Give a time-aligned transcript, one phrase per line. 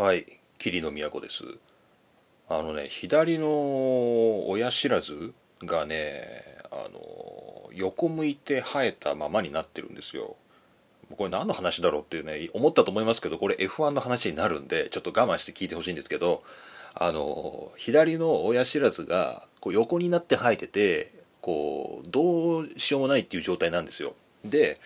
[0.00, 0.24] はい。
[0.56, 1.44] 霧の都です。
[2.48, 6.22] あのね左の親知らずがね
[6.72, 10.36] あの横向いて生えたままになってるんですよ。
[11.18, 16.42] これ何の話だろうっていうね思ったと思いますけどこれ F1 の話になるんでちょっと我慢して聞いてほしいんですけど
[16.94, 21.12] あの左の親知らずがこう横になって生えてて
[21.42, 24.14] こうどうしようもないっていう状態なんですよ。
[24.46, 24.80] で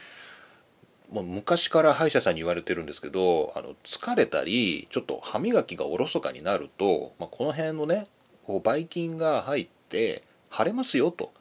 [1.15, 8.09] もう昔から歯医者さんに言われてるんですけどあの疲れたりちょっと歯磨きがおろそかになると、まあ、この辺のね
[8.45, 11.33] こうばい菌が入って腫れますよと。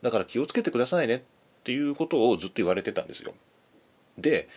[0.00, 1.16] だから気をつけてくださいね。
[1.16, 1.20] っ
[1.64, 3.34] ていうことをずっと言われてたんですよ。
[4.16, 4.48] で、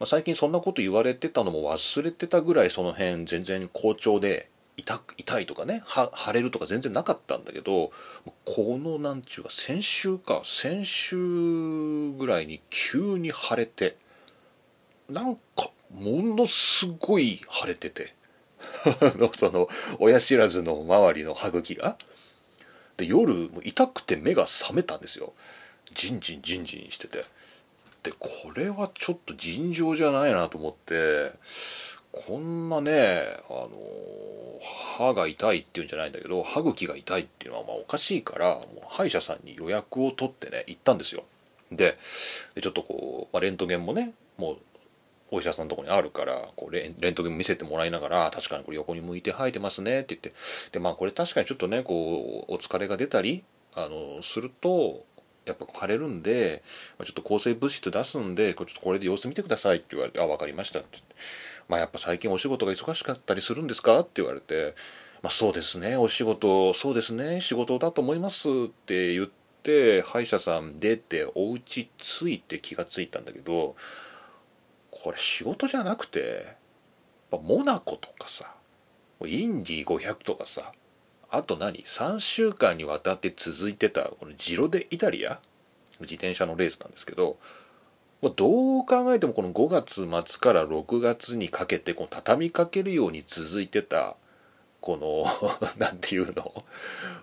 [0.00, 7.92] まあ、最近そんなこと言われてたのも忘れてたぐらいその辺全然好調で痛痛いとかね腫れるとか全然なかったんだけど
[8.44, 13.96] このなんちゅうか先週か先週ぐらいに急に腫れて
[15.08, 18.14] なんかものすごい腫れてて。
[19.36, 21.96] その親知らずの周りの歯茎が。
[22.96, 25.32] で夜痛くて目が覚めたんですよ。
[25.94, 27.24] ジンジンジンジンしてて。
[28.02, 31.32] でこれはちょっと尋常じゃないなと思って。
[32.16, 33.68] こんなねあの
[34.96, 41.24] 歯が痛いっていうんじゃないんだけど歯茎が痛いっていうのはまあおかしいからもう歯医者さんに予約を取ってね行ったんですよ。
[41.70, 41.98] で
[42.62, 44.58] ちょっとこう、まあ、レントゲンもねもう
[45.30, 50.32] お医者さんのとこにあるからこうレントゲン見せてもらいながら確かにこれ横に向いて生えてますねって言って
[50.72, 55.04] でまあこれ確かにちょっとねこうお疲れが出たりあのすると
[55.44, 56.62] やっぱ腫れるんで
[57.04, 61.14] ちょっと抗生物質出すんでこれちょっとこれで様子見てくださいって言われて「あ分かりました」って言って
[61.68, 64.74] 「まあやっぱ最近お仕事が忙しかったりするんですか?」って言われて
[65.22, 69.30] 「まあそうですねお仕事そうですね仕事だと思います」って言っ
[69.62, 73.76] て歯医者さん出てお家着いて気がついたんだけど
[75.06, 76.56] これ仕事じゃなくて
[77.30, 78.56] モナコとかさ
[79.24, 80.72] インディ500とかさ
[81.30, 85.38] あと何3週間にわたって続いてたこのジロデイタリア
[86.00, 87.38] 自転車のレースなんですけど
[88.20, 94.16] どう考えてもこの5月末から6月にかけてこの畳みかけるように続いてた
[94.80, 95.24] この
[95.78, 96.64] 何ていうの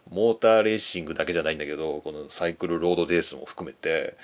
[0.09, 4.15] モーターレーシングだけじゃないんだけどこのサイクルロードレースも含めて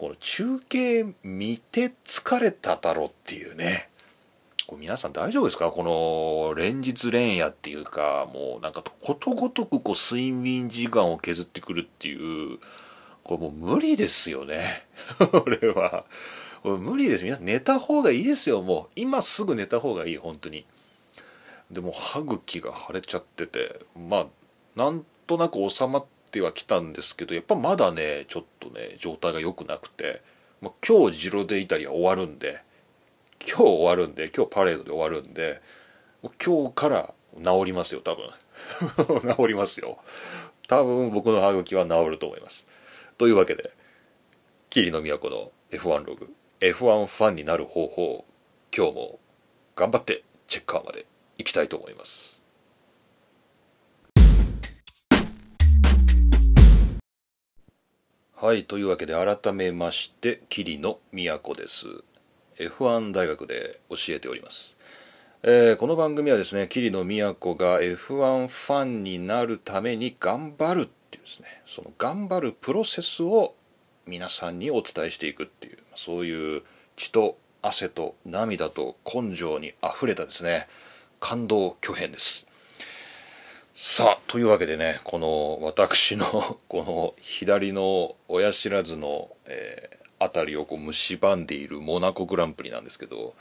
[0.00, 3.90] この中継見て疲れただろうっていうね。
[4.66, 5.70] これ皆さん大丈夫ですか？
[5.70, 12.58] この連日連夜っていうかもうなんかことごとくこう睡眠時間を削ってくるっていう
[13.24, 14.86] これもう無理ですよね。
[15.30, 16.06] これは。
[16.62, 17.24] これ無理です。
[17.24, 18.62] 皆さん寝た方がいいですよ。
[18.62, 20.64] もう今すぐ寝た方がいい本当に。
[21.70, 24.26] でも歯茎が腫れちゃっててまあ
[24.76, 30.22] なんとなく収まってってはきたんですけどやっぱまだねちょっとね状態が良くなくて、
[30.60, 32.62] まあ、今日ジロデイタリア終わるんで
[33.40, 35.60] 今日終わるんで今日パレードで終わるんで
[36.22, 38.30] 今日から治りますよ多分。
[39.36, 39.98] 治りますよ。
[40.68, 42.66] 多分僕の歯茎は治ると思います。
[43.18, 43.72] というわけで
[44.68, 48.24] 桐野都の F1 ログ F1 ファンになる方法
[48.76, 49.18] 今日も
[49.74, 51.06] 頑張ってチェッカーまで
[51.38, 52.39] 行きたいと思います。
[58.42, 61.88] はいというわけで改めまして桐野都です。
[62.56, 64.78] F1 大学で教えております、
[65.42, 73.54] えー、この番組はですね桐野都が F1 ファンになるために頑張るっていうですねその頑張るプロセスを
[74.06, 76.62] 皆さんにお伝えしていくっていうそういう
[76.96, 80.66] 血と汗と涙と根性にあふれたですね
[81.20, 82.46] 感動巨編です。
[83.82, 86.26] さあというわけでねこの私の
[86.68, 93.34] この左の親知らずの、えー、辺りをこう蝕んでいるモナコグランプリなんですけど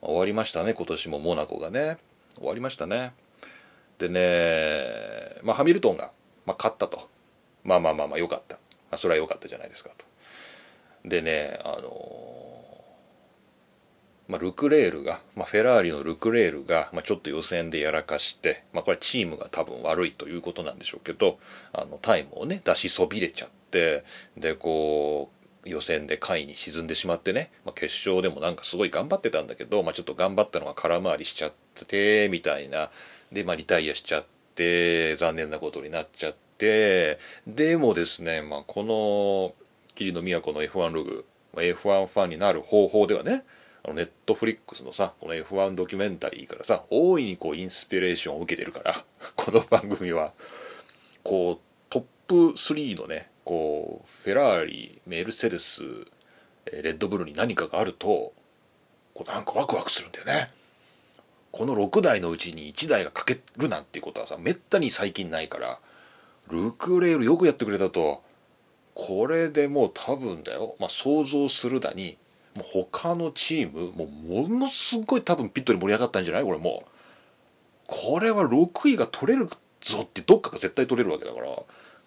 [0.00, 1.98] 終わりましたね今年もモナコがね。
[2.36, 3.12] 終わりましたね。
[3.98, 6.10] でね、まあ、ハミルトンが、
[6.44, 7.08] まあ、勝ったと。
[7.62, 8.62] まあまあまあまあよかった、ま
[8.92, 10.04] あ、それは良かったじゃないですかと。
[11.04, 12.51] でねあの
[14.32, 21.38] まあ、ルクレールが、まあ、フェラーリのルクレールが、まあ、ちょっと予選でやらかして、まあ、これチームが多分悪いということなんでしょうけど
[21.74, 24.04] あのタイムをね出しそびれちゃって
[24.38, 25.30] でこ
[25.66, 31.52] う予選で下位に沈んでしまってね、まあ、決勝でもなんかすごい頑張ってたんだけど、まあ、ちょっと頑張ったのが空回りしちゃっ
[31.86, 32.88] てみたいな。
[33.30, 34.24] で、まあ、リタイアしちゃっ
[34.54, 39.54] て残念なことになっちゃってでもですね、まあ、この
[39.94, 43.44] 霧の都の F1 ログ F1 ファンになる方法ではね
[43.84, 50.32] あのネットフリックスのさこの F1 ドキュメンタリーからさ大いにこうインスピレーションを受けてるから この番組は
[51.24, 55.82] こうトップ3のねこうフェラーリメルセデス
[56.66, 58.32] レッドブルに何かがあると
[59.14, 60.50] こうなんかワクワクするんだよね。
[61.50, 65.80] この6台のうちに1台が欠けるなんていうことはさめったに最近ないから
[66.48, 68.22] ルクレールよくやってくれたと。
[68.94, 72.18] これでもう多分だよ、まあ、想像するだに
[72.54, 76.44] もう他のチームもうものすごい多分ピットに盛り上がったんじゃない？
[76.44, 76.84] これも。
[76.86, 76.90] う
[77.86, 79.48] これは6位が取れる
[79.80, 81.46] ぞってどっかが絶対取れるわけだから。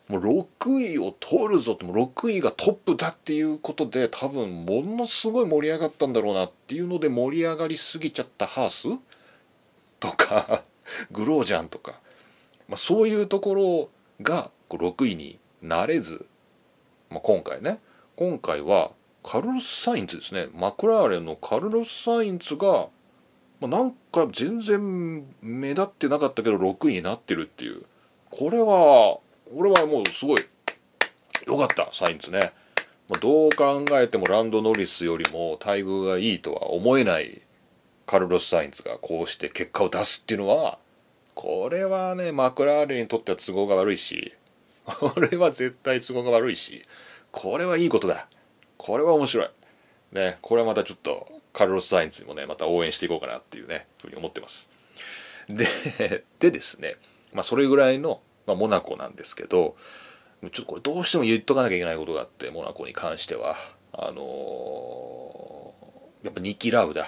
[0.08, 8.88] もう6位を取るぞってもう6位がトップだっていうことで多分ものすごい盛り上がったんだろうなっていうので盛り上がりすぎちゃったハース？
[10.00, 10.62] とか
[11.12, 12.00] グロージャンとか、
[12.68, 13.90] まあ、そういうところ
[14.22, 16.28] が6位になれず、
[17.10, 17.80] まあ、今回ね。
[18.16, 18.92] 今回は
[19.26, 20.50] カルロス・サインツですね。
[20.54, 22.90] マクラーレンのカルロス・サインツが、
[23.60, 27.84] まあ、なんか全然目立ってなかったけど6位になってるっていう。
[28.30, 29.18] これは
[29.54, 30.40] 俺はもうすごい
[31.48, 32.52] 良かったサインツね、
[33.10, 37.42] まあ、どう考えてもランド・ノリスよりも待遇がいいとは思えない
[38.06, 40.78] カルロス・サインツがこうして結果を出すっていうのは
[41.34, 44.34] これはねマクラーレンにとっては都合が悪いし
[44.86, 46.84] これは絶対都合が悪いし
[47.32, 48.28] これはいいことだ。
[48.86, 49.50] これは面白い。
[50.12, 54.70] ね、これはまたちょっとカルロス・サインツにもね、また応援していこうかなっていうね、ふうに思ってます。
[55.50, 55.66] で、
[56.38, 56.98] でですね、
[57.34, 59.76] まあそれぐらいの、まあ、モナコなんですけど、
[60.42, 63.56] ちょっとこれどうしても言っとかなきゃいけないことがあって、モナコに関しては。
[63.92, 67.08] あのー、やっぱニキ・ラウダ。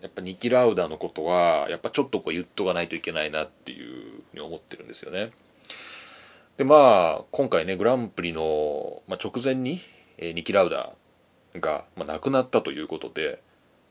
[0.00, 5.32] やっぱニキ・ラウダのことは、やっぱちょっとこう言っとかないといけないなっていうふうに思ってるんですよね。
[6.56, 9.82] で、まあ、今回ね、グランプリの、まあ、直前に、
[10.18, 10.92] えー、ニキ・ラウダ
[11.54, 13.40] が、まあ、亡くなったということで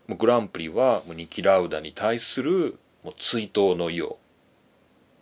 [0.07, 4.17] もうグランプリはもうニキ・ラウダに対するもう追悼の意を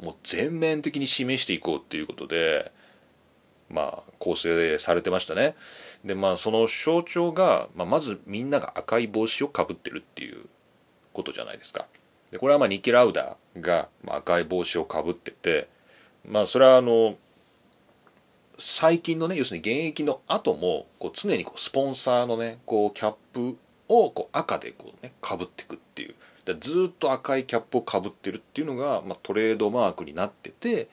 [0.02, 2.72] もう全面的に示していこうっていうことで
[3.70, 5.56] まあ構成されてましたね。
[6.04, 10.46] でまあその象徴が、まあ、まずみんなが赤い帽子をかぶってるっていう
[11.14, 11.88] ことじゃないですか。
[12.32, 15.68] でこれはまあニキ・ラウダが赤い帽子をかぶってて
[16.28, 17.16] まあそれはあの
[18.58, 23.58] 最近のね要するに現役の後もこう常にこうスポンサーのねこうキャップ
[23.88, 26.16] をこう赤でこうねかぶっていくっていう。
[26.54, 30.90] ずっと赤いキャップをかぶってるっていうのが、まあ、トレードマークになってて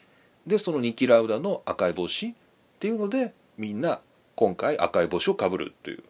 [0.47, 2.35] でそのニキ・ラウダの赤い帽子っ
[2.81, 4.01] ていうのでみんな
[4.35, 6.03] 今回赤い帽子をかぶるっていう、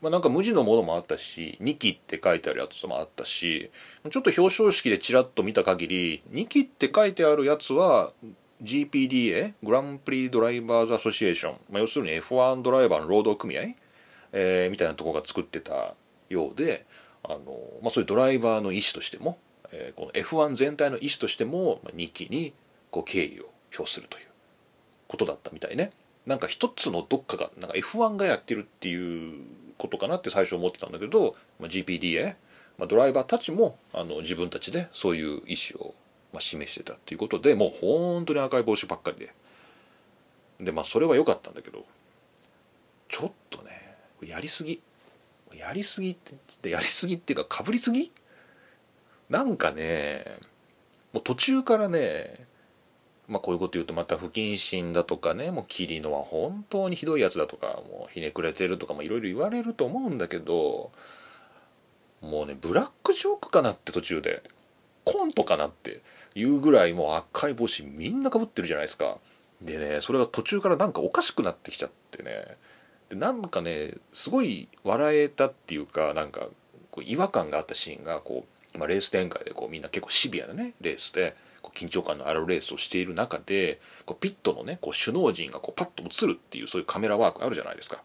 [0.00, 3.70] まあ、なんか無地のものもあったし「ニキ」って書いてあるやつもあったし
[4.10, 8.12] ちょっと表彰式でちらっと見た限り「ニキ」って書いてあるやつは
[8.62, 13.62] GPDA グランプリドライバーズアソシエーション、まあ、要するに F1 ドライバーの労働組合、
[14.32, 15.94] えー、みたいなところが作ってた
[16.28, 16.86] ようで
[17.22, 17.38] あの、
[17.82, 19.38] まあ、そういうドライバーの意思としても、
[19.72, 22.54] えー、この F1 全体の意思としても、まあ、2期に
[22.90, 23.46] こう敬意を
[23.76, 24.26] 表するという
[25.08, 25.90] ことだったみたいね。
[26.26, 29.42] なんか一つのどっかがなんか F1 がやってるっていう
[29.76, 32.36] ことかなって最初思ってたんだけど、まあ、GPDA、
[32.78, 35.94] まあ、ドライバーたちもあの自分たちでそういう意思を
[36.34, 39.32] まあ、示してたっていうことでもう本当に赤い帽子ばっかりで。
[40.58, 41.84] でまあそれは良かったんだけど
[43.08, 44.82] ちょっとねやりすぎ。
[45.54, 46.16] やりすぎっ
[46.60, 48.10] てやりすぎっていうかかぶりすぎ？
[49.30, 50.24] なんかね
[51.12, 52.48] もう途中からね
[53.28, 60.90] まあこういうこと言うとまた不謹慎だとかねもう桐野は本当にひどいやつだとかもうひねくれてるとかもいろいろ言われると思うんだけど
[62.20, 64.42] もうねブラックジョークかなって途中で。
[65.06, 66.00] コントかなって。
[66.34, 69.18] いうぐらいもう赤い帽子みんなかぶってるじゃないですか
[69.62, 72.56] でねそれが途中からなんかおかしくなってきちゃってね
[73.08, 76.48] でなんかねすごい笑えたっていうかなんか
[76.90, 88.02] こう違和感があったシーンがこう、まあ、レース展開でこうみんな結構シビアなねレースでこう緊張感のあるレースをしている中でこうピットのねこう首脳陣がこうパッと映るっていうそういうカメラワークあるじゃないですか。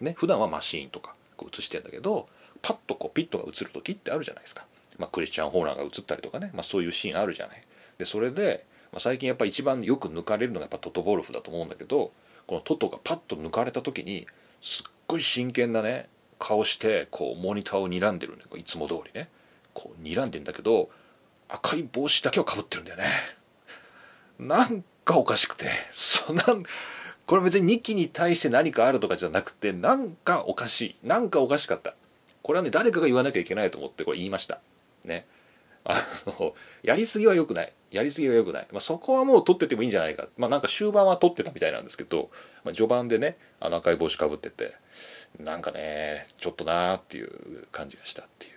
[0.00, 2.28] ね普段はマシーンとかこう映してんだけど
[2.60, 4.66] パッとこうピットが映る時ってあるじゃないですか。
[5.02, 7.62] まあ、クリスチャン・ホーラーが映ったりとかね、まあ、そういうシーンあるじゃない。
[7.98, 12.12] でそれで、まあ、最近やっぱ一番よく抜かれるのがやっぱトトボルフだと思うんだけど
[12.46, 14.28] このトトがパッと抜かれた時に
[14.60, 19.28] すっごい真剣なね顔してこうモニターを睨んでるんだいつも通りね。
[19.74, 20.88] こう睨んでんだけど
[21.48, 23.04] 赤い帽子だけをかぶってるんだよね。
[24.38, 25.68] なんかおかしくて。
[25.90, 26.44] そな
[27.26, 31.06] これ別に2期に対して何かあるとかじゃなくてなんかおかしい。
[31.06, 31.94] なんかおかしかった。
[32.42, 34.60] これはね誰かが言わなきゃいけないと思ってこれ言いました。
[35.04, 35.26] ね。
[35.84, 35.94] あ
[36.26, 37.72] の やりすぎは良くない。
[37.90, 40.28] やりすぎは良くない、まあ、そこはもう取っててもいいんじゃないか。
[40.36, 42.30] まあなんか終盤は取ってたみたいなんですけど、
[42.64, 44.74] まあ、序盤でねあの赤い帽子かぶってて
[45.38, 48.52] なんかねちょっとなーっていう感じがしたっていう。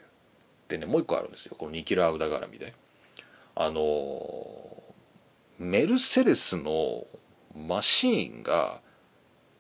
[0.70, 1.56] でねもう一個あるんですよ。
[1.58, 2.74] このニキラウダ絡みで。
[3.56, 4.84] あの
[5.58, 7.06] メルセデスの
[7.56, 8.82] マシーンが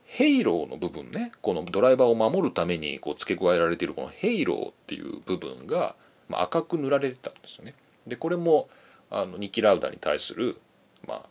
[0.05, 1.31] ヘイローの部分ね。
[1.41, 5.95] このドライバーを守るためにこう付け加えられているこのヘイローっていう部分が
[6.29, 7.75] まあ、赤く塗られてたんですよね。
[8.07, 8.69] でこれも
[9.09, 10.59] あのニキ・ラウダに対する
[11.07, 11.25] ま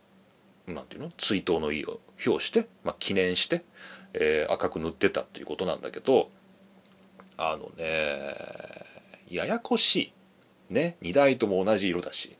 [0.69, 1.11] あなんていうの？
[1.17, 3.65] 追悼の意を表して、まあ、記念して、
[4.15, 6.31] えー、赤く塗ってたっていうことなんだけど
[7.37, 8.35] あのね
[9.29, 10.13] ややこしい
[10.73, 10.97] ね。
[11.03, 12.37] 2台とも同じ色だし、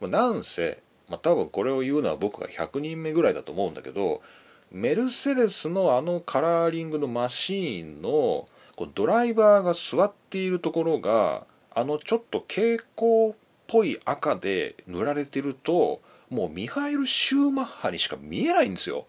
[0.00, 4.22] まあ、なんせ、まあ、多分これを言うのは僕が100人目ぐらいだと思うんだけど
[4.70, 11.46] メルセデスのあのカラーリングのマシーンのこうドライバーが座っているところが
[11.78, 13.34] あのちょっと蛍光っ
[13.68, 19.06] ぽい赤で塗られてるともうミハイル・シューマッハにしか見えないんですよ。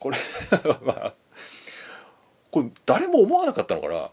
[0.00, 0.16] これ
[0.82, 1.14] まあ
[2.50, 4.10] これ誰も思わなかったのかな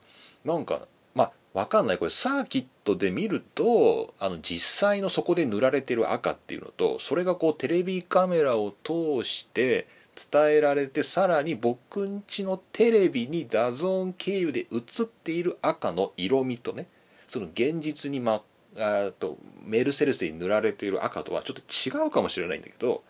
[0.53, 9.87] なんかまあ分かんないこれサーキットで見るとあの実際のそこで塗られてる赤っていうのとそれがこうテレビカメラを通して
[10.31, 16.87] 伝えられてさらに僕んちのテレビに DAZN 経由で映っている赤の色味とね
[17.27, 18.41] その現実に、ま、
[18.77, 23.03] あとメルセデスに塗られている赤とはちょっと違うかもしれないんだけど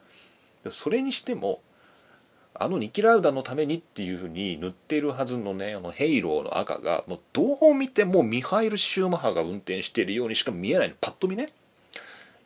[0.69, 1.61] それにしても
[2.59, 10.95] あのニキラウダのためにっていうふうに塗っているはずのねあのヘイローの赤がもうどう見てもミハイル・シューマッハが運転しているようにしか見えないの。
[10.99, 11.49] パッと見ね。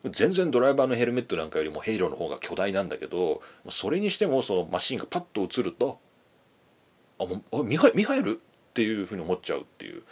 [0.10, 6.00] 全然ドライバーのヘルメットなんかよりもヘイローの方が巨大なんだけどそれにしてもそのマシンがパッと映ると
[7.18, 8.32] あもうミハミハイル？
[8.32, 10.04] っていうふうに思っちゃうっていう。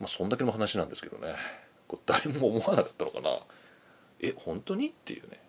[0.00, 1.34] まあそんだけの話なんですけどね。
[1.86, 3.38] これ誰も思わなかったのかな。
[4.20, 4.88] え本当に？
[4.88, 5.40] っていうね。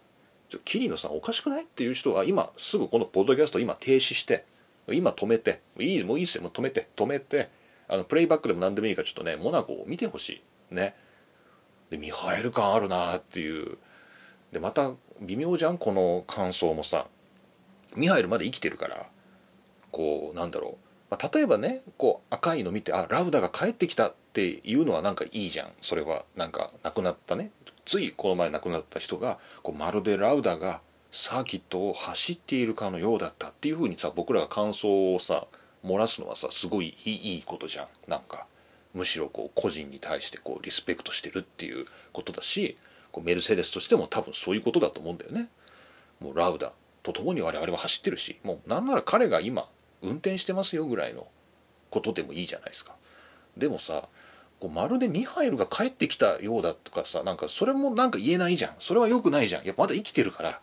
[0.49, 1.63] ちょ桐野さんおかしくない？
[1.63, 4.45] っていう人は今すぐこのポッドキャスト今停止して
[4.87, 6.43] 今止めていいもういいっすよ。
[6.43, 7.49] もう止めて止めて
[7.87, 10.75] あのプレイバックでも何でもいいからちょっとねモナコを見てほしい。
[10.75, 10.95] ね。
[11.89, 13.77] でミハエル感あるなっていう。
[14.51, 15.77] でまた微妙じゃん？
[15.77, 17.07] この感想もさ。
[17.95, 19.07] ミハエルまで生きてるから。
[19.91, 20.75] こうなんだろう、
[21.09, 27.51] まあ、例えばねこう赤いの見てあラウダが帰ってきたていうのはなんかいいじゃんそれはなんか亡くなったね
[27.85, 35.47] ついこの前亡くなった人がこうまるでラウダがサーキットを走っているかのようだったっていうふうにさ僕らが感想をさ
[35.85, 38.47] 漏らすのはさすごいいいことじゃんなんか
[38.93, 42.75] むしろこう個人に対してこうリスペクトしてるっていうことだし
[43.13, 45.47] こうメルセデスとしても多分そういうことだと思うんだよね。
[46.19, 46.73] もうラウダ
[47.03, 49.69] と共に我々は走ってるしもうなんなら彼が今
[50.01, 51.27] 運転してますよぐらいの
[51.91, 52.95] ことでもいいじゃないですか。
[53.55, 54.09] でもさ
[54.59, 58.75] こうまるでミハイルが帰ってきたようだとかさなんかそれもなんか言えないじゃん。
[58.79, 59.63] それは良くないじゃん。
[59.65, 60.61] いやまだ生きてるから。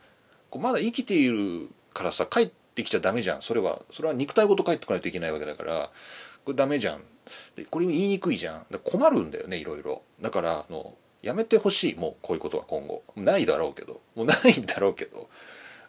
[0.50, 3.42] こうまだ生きているからさ帰ってきちゃダメじゃん。
[3.42, 5.90] それはそれは肉体ごと帰ってこないといけないわけだから
[6.44, 7.02] これダメじゃん。
[7.56, 8.66] でこれ言いにくいじゃん。
[8.84, 10.02] 困るんだよねいろいろ。
[10.20, 13.02] だからあのやめてほしいもうこういうことは今後。
[13.16, 14.00] ないだろうけど。
[14.14, 15.28] もうないんだろうけど。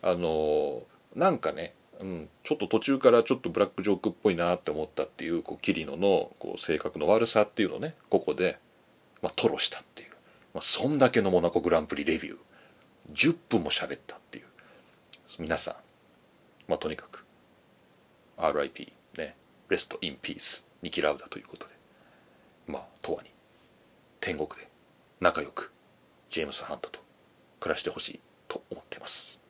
[0.01, 0.83] あの
[1.15, 8.57] なんかね、うん、ちょっと途中からちょっとブラックジョークっぽいなって思ったっていうこう桐野のこう性格の悪さっていうのをねここで、
[9.21, 10.09] まあ、吐露したっていう、
[10.53, 12.37] まあ、そんだけのモナコグランプリレビュー。
[13.11, 14.45] 10分も喋ったっていう。
[15.39, 15.75] 皆さん
[16.67, 17.25] まあとにかく
[18.37, 19.35] RIP ね
[19.69, 21.73] レストインピースニキラウダということで
[22.67, 23.29] まあ永遠に
[24.19, 24.69] 天国で
[25.19, 25.71] 仲良く
[26.29, 26.99] ジェームス・ハントと
[27.59, 29.42] 暮らしてほしいと思ってます。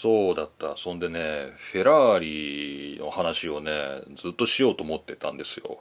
[0.00, 0.76] そうだった。
[0.78, 2.18] そんでねフェラー
[2.96, 3.72] リの話をね
[4.14, 5.80] ずっとしようと思ってたんですよ。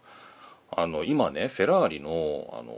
[0.71, 2.73] あの今ねフェラーリのあの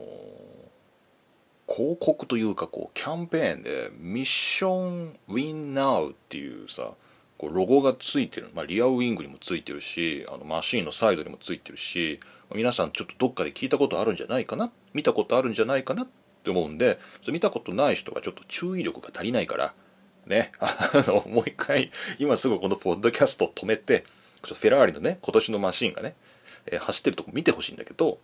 [1.67, 6.91] 広告というかこうキャンペーンでミッションウィンナウっていうさ
[7.37, 12.19] こうロゴがついてる、まあ、リアウィングにもついてるしあのマシーンのサイドにもついてるし
[12.53, 14.71] 皆さんちょっとどっかで聞いたことあるんじゃないかな？
[14.93, 16.03] 見たことあるんじゃないかな？
[16.03, 16.07] っ
[16.43, 19.73] て思うんで見たことない人はちょっと注意力が足りないから
[20.25, 24.05] ねあのもう一回今すぐこのポッドキャスト止めて
[24.43, 26.15] ちょフェラーリのね今年のマシンがね、
[26.65, 28.17] えー、走ってるとこ見てほしいんだけど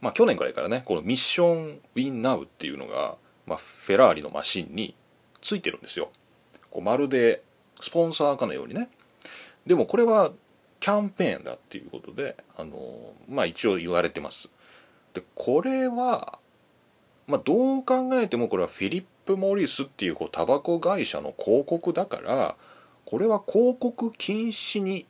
[0.00, 3.16] まあ、去年ぐらいからねこのミッション・ウィン・ナウっていうのが、
[3.46, 4.94] まあ、フェラーリのマシンに
[5.40, 6.10] ついてるんですよ。
[6.70, 7.42] こうまるで
[7.80, 8.88] スポンサーかのようにね。
[9.66, 10.32] でもこれは
[10.78, 14.48] キャンペーンだっていうことであのまあ一応言われてます。
[15.12, 16.38] でこれは
[17.30, 22.56] まあどう考えてもこれはフィリップ・モリスっていうこうタバコ会社の広告だから
[23.04, 25.06] これは広告禁止に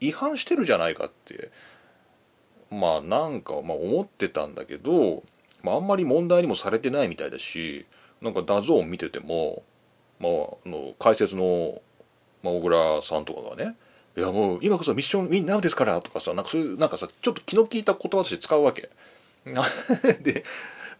[0.00, 1.50] 違反してるじゃないかって
[2.70, 5.22] まあなんかまあ思ってたんだけど、
[5.62, 7.86] まあ、あんまり問題にもされてないみたいだし
[8.20, 9.62] なんか DAZN 見てても、
[10.20, 10.32] まあ、
[10.66, 11.80] あの解説の、
[12.42, 13.76] ま、小倉さんとかがね
[14.16, 18.90] 「いやもう今こそ Mission Winnow ですから」とかさなんかそういうなんかさちょっと気の利いた言葉として使うわけ。
[20.22, 20.44] で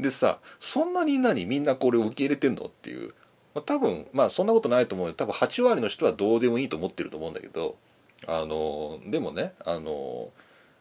[0.00, 3.14] でさそんなに何みんなこれを受け入れてんのっていう、
[3.54, 5.14] まあ、多分まあそんなことないと思うよ。
[5.14, 7.76] 多分8割の人はどうでもいいと思ってると思うんだけど。
[8.26, 10.30] あのでもねあの、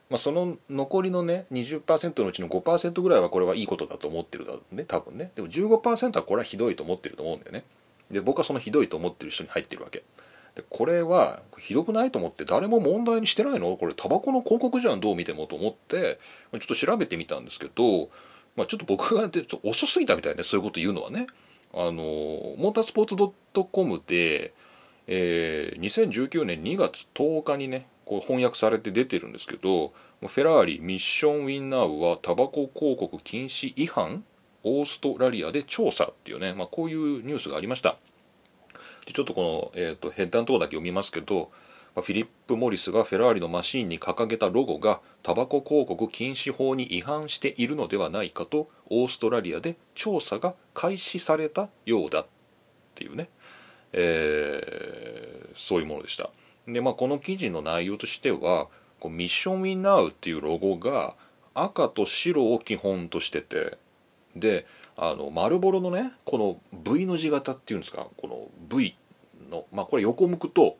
[0.08, 4.84] まあ、その残りのね20%のうちの5%ぐらいはこれはいいことだと思ってるだろうね。
[4.84, 5.30] 多分ね。
[5.34, 7.64] でも15%はこれはひどいと思ってると思うんだよね。
[8.10, 10.04] で僕はそのひどいと思ってる人に入ってるわけ。
[10.54, 13.76] でこれはひどくないと思って誰も問題にしてないの？
[13.76, 15.00] これタバコの広告じゃん。
[15.00, 16.18] どう見てもと思って
[16.52, 18.08] ちょっと調べてみたんですけど、
[18.56, 21.26] まあ、ちょっと僕がちょっと遅すぎたみたいねそういうこと言うのはね。
[21.76, 21.94] あの
[22.56, 24.54] モータースポーツ .com で、
[25.08, 34.24] えー、2019年2月10日にねこう翻訳されて出てるんですけどフェラーリミッションウィンナーはタバコ広告禁止違反
[34.62, 37.96] オーストラリアで調査っていうね、まあ、こういうニュースがありました。
[39.06, 41.50] でちょっとこの、えーと、ヘッダーのとこだけ読みますけど、
[41.94, 52.26] フィリップ・モリスがフェラーリのマシンに掲げたロゴがタバコ広告禁止法に違反しているのではないかとオーストラリアで調査が開始されたようだっ
[52.96, 53.28] ていうね、
[53.92, 56.30] えー、そういうものでした。
[56.66, 61.14] で、まあ、この記事の内容としてはこうミッション・ウィン・ナウっていうロゴが
[61.54, 63.78] 赤と白を基本としてて
[64.34, 68.96] であの丸ボロのねこの V の字型っていうんですかこの V
[69.50, 70.76] のまあこれ横向くと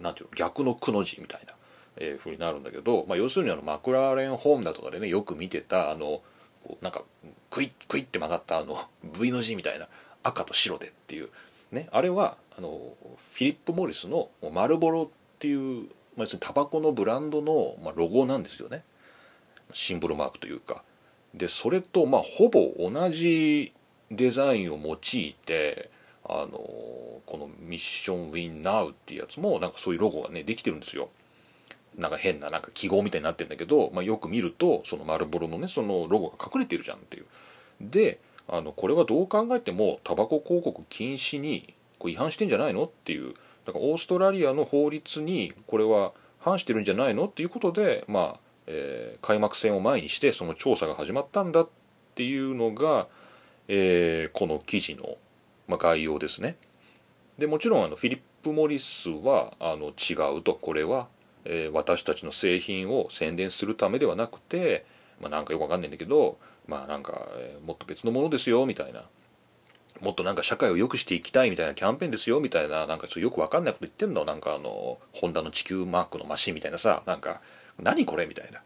[0.00, 1.54] なんていうの逆のくの字みたいな、
[1.96, 6.22] えー、風になるんだけど、まあ、要するにあのマクラーレンホーンだとかでねよく見てたあの
[6.64, 7.02] こうなんか
[7.50, 8.78] クイックイッて曲がったあの
[9.18, 9.88] V の字みたいな
[10.22, 11.30] 赤と白でっていう
[11.70, 12.68] ねあれはあの
[13.34, 15.88] フィリップ・モリスの丸ボロっていう、まあ、
[16.18, 18.84] 要するにタバコのブランドの、まあ、ロゴなんですよね
[19.72, 20.82] シンボルマークというか。
[21.34, 23.72] でそれとまあほぼ同じ
[24.10, 25.90] デザインを用いて
[26.24, 31.08] あのこのミッションウィンナウっていうやつもなんかそういうロゴがねできてるんですよ。
[31.96, 37.26] なんか変ななんか記号みたいになってるんだけど、まあ、よく見るとその丸ボロのねそのロゴが隠れてるじゃんっていう。
[37.80, 43.34] であのこれはどう考えてもタバコ広告禁止にこう違反してんじゃないのっていう
[43.66, 51.68] だからオーストラリアの法律にこれは反してるんじゃないのっていうことでまあえー、開幕戦を前にしてその調査が始まったんだっ
[52.14, 53.08] ていうのが、
[53.68, 55.16] えー、この記事の、
[55.72, 56.56] まあ、概要ですね。
[57.38, 60.54] でもちろんあのフィリップ・モリスはあの違うと。
[60.54, 61.08] これは、
[61.46, 64.84] えー、私たちの製品を宣伝するためではなくて、
[65.18, 66.36] まあ、なんかよくわかんないんだけど
[66.68, 69.04] まあなんか、え、もっと別のものですよみたいな。
[70.00, 74.26] もっとなんか社会を良くしていきたいみたいなキャンペーンですよみたいななんかそうよくわかんないこと言ってんの。
[74.26, 77.02] なんかあのホンダの地球マークのマシンみたいなさ。
[77.06, 77.40] なんか
[77.80, 78.26] 何これ？
[78.26, 78.60] みたいな。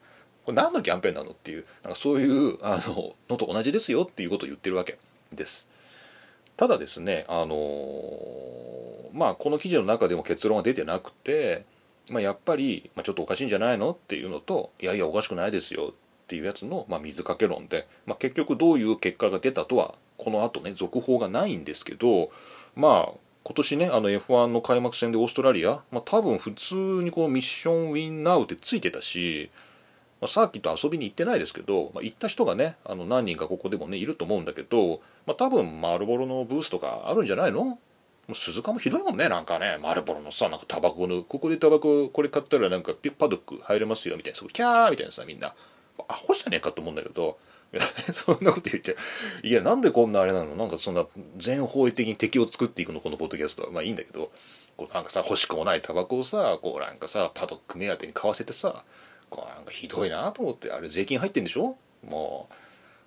[0.45, 1.31] これ何のキャンペーンなの？
[1.31, 1.67] っていう。
[1.85, 4.99] なんかそういうあののと同じですよっていうことを言ってるわけ
[5.33, 5.71] です。
[6.57, 11.65] ただですねあのまあこの記事の中でも結論は出てなくて、
[12.11, 22.31] まあ、やっぱり、まあ、ちょっとおかしいんじゃないのっていうのといやいやおかしくないですよっていうやつの、まあ、水かけ論で、まあ、結局どういう結果が出たとはこの後ね続報がないんですけど
[22.75, 23.13] まあ
[23.45, 29.51] 今年ねあの F1 の開幕戦でオーストラリア、まあ、多分普通にこのミッションウィンナウってついてたし、
[30.21, 37.65] まあ、サーキット遊びに行ってないですけど、まあ、行った人がねあの何人かここでもねいると思うんだけど、まあ、多分マルボロのブースとかあるんじゃないの？
[37.65, 37.79] も
[38.31, 39.79] う鈴鹿もひどいもんねなんかね。
[39.81, 44.39] マルボロのさなんかタバコのここでタバコこれ買ったらなんかピパドック入れますよみたいな。
[44.39, 45.55] そキャーみたいなさみんな。
[45.99, 47.39] まあアホじゃねえかと思うんだけど。
[48.15, 49.47] そんなこと言っちゃう。
[49.47, 50.55] いや、なんでこんなあれなの？
[50.55, 51.05] なんかそんな
[51.37, 53.01] 全方位的に敵を作っていくの？
[53.01, 53.71] このポッドキャストは。
[53.71, 54.31] まあいいんだけど、
[54.77, 58.85] こうなんかさ、欲しくもないタバコをさ、こうなんかさ、パドック目当てに買わせてさ、
[59.31, 61.77] こなんかひどいなと思って、あれ税金入ってんでしょ？
[62.09, 62.49] も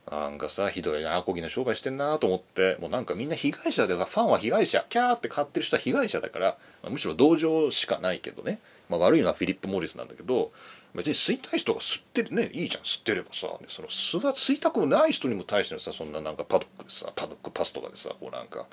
[0.07, 6.57] う、なんかさ、ひどいな、アコギな商売してんなと思って、もうなんかみんな被害者だから、ファンは被害者、キャーって買ってる人は被害者だから、
[6.89, 8.59] むしろ同情しかないけどね。
[8.89, 10.51] まあ悪いのはフィリップ・モリスなんだけど、
[10.95, 18.65] 別に吸いたい人が吸ってるねいいじゃん吸ってればさその吸吸いたくもない人にも対してのさそんななんかパドックでさパドックパスとかでさこうなんか、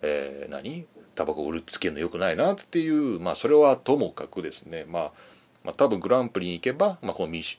[0.00, 0.86] えー、何？
[1.16, 5.12] タバコ売るつけるのよくないなっていうまあそれはともかくですねまあ
[5.68, 7.58] まあ、多分グランプリに行けば、まあ、このミッシ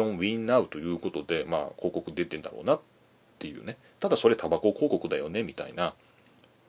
[0.00, 2.80] ョンウィンナウということで、まあ、広告出てんだろうなっ
[3.38, 5.94] ていうねただそれタバコ広告だよねみたいな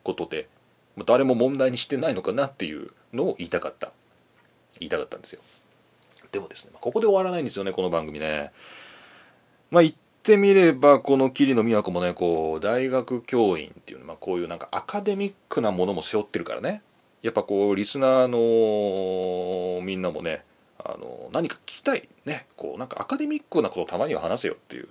[0.03, 0.47] ことで
[0.95, 3.91] まあ誰も問題にしてないのかなっていうのを言いたかった
[4.79, 5.41] 言いたかったんですよ。
[6.31, 8.51] でもですね、まここで終わらないんですよね、この番組ね。
[9.71, 16.83] まあ言ってみれば、この桐野美和子もね、こう、大学教員っていう、まあこういうなんかアカデミックなものも背負ってるからね。
[17.21, 20.43] やっぱこう、リスナーのみんなもね、
[20.79, 22.07] あの、何か聞きたい。
[22.25, 24.87] ね、こう、なんかアカデミックなことをたまには話せよっていう。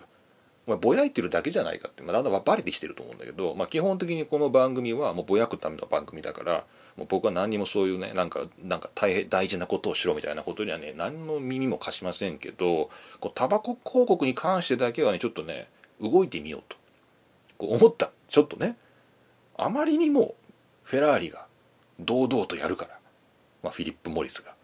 [0.66, 6.64] まあ、ぼやいてるだけじゃないかって、まあ、だんだんバレてきてると思うんだけど、まあ、基本的にこの番組はもうぼやくための番組だから
[6.96, 15.68] もう僕は何にもそういうねなんかなんか大変大事なことをしろみたいなことにはね何の耳も貸しませんけどこうタバコ広告に関してだけはねちょっとね
[16.00, 16.76] 動いてみようと。
[17.58, 18.10] こう思った。
[18.28, 18.76] ちょっとね。
[19.56, 20.34] あまりにも
[20.82, 21.46] フェラーリが
[22.00, 22.98] 堂々とやるから、
[23.62, 24.55] まあ、フィリップ・モリスが。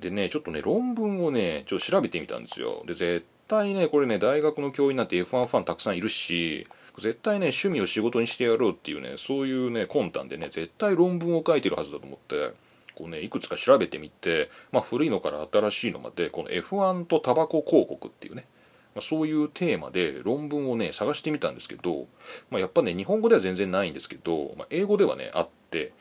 [0.00, 2.82] でねちょっとね論文をねちょっと調べてみたんですよ。
[2.86, 6.66] で絶対ねこれね大学の教員なって F1 ファンたくさんいるし
[6.98, 12.52] 絶対ね趣味を仕事にしてやろうっていうねそういうね魂胆でね絶対論文を書いてるはずだと思って
[12.94, 18.46] こうねいくつか調べてみて、まあ、古いのから新しいのまでこの F1 とタバコ広告っていうね、
[18.94, 22.06] まあ、そういうテーマで論文をね探してみたんですけど、
[22.50, 25.92] まあ、やっぱね日本語では全然ないんですけど、まあ、英語ではねあって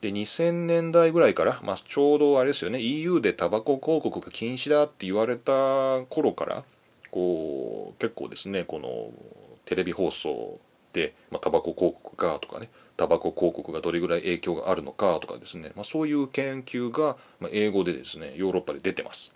[0.00, 6.64] で2000年代ぐらいから、まあ、ちょうどあれですよね EU でタバコ広告が禁止だって言われた頃から
[7.10, 9.10] こう結構ですねこの
[9.64, 10.60] テレビ放送
[10.92, 19.34] で、まあ、タバコ広告がとかねタバコ広告がどれぐらい影響があるのかとかですね、まあ、そういう研究がま英語でですねヨーロッパで出てます。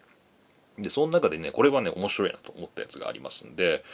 [0.78, 3.84] でその中でねこれはね面白いなと思ったやつがありますんで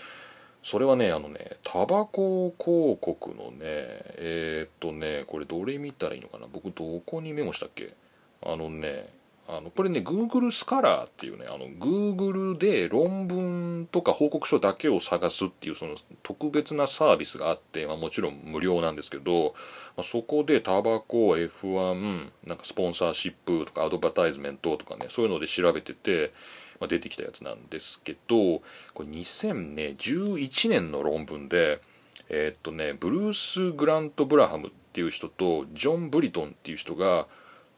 [0.62, 6.46] それはねあのねタバコ広告のねえー、っとねこれどれ見たらいいのかな？
[6.52, 7.94] 僕どこにメモしたっけ？
[8.42, 9.08] あのね
[9.50, 19.54] あのこれね Google スカラーっていうねあの Google で論文とか報告書だけを探すっていうその特別なサービスがあって、まあ、もちろん無料なんですけど、
[19.96, 26.34] まあ、そこでタバコ F1 なんかスポンサーシップとかアドバタイズメントとかねそういうので調べてて、
[26.80, 28.62] まあ、出てきたやつなんですけど
[28.94, 31.80] これ2011年の論文で
[32.28, 37.26] えー、っとねブルース・グラント・ブラハムっていう人とジョン・ブリトンっていう人が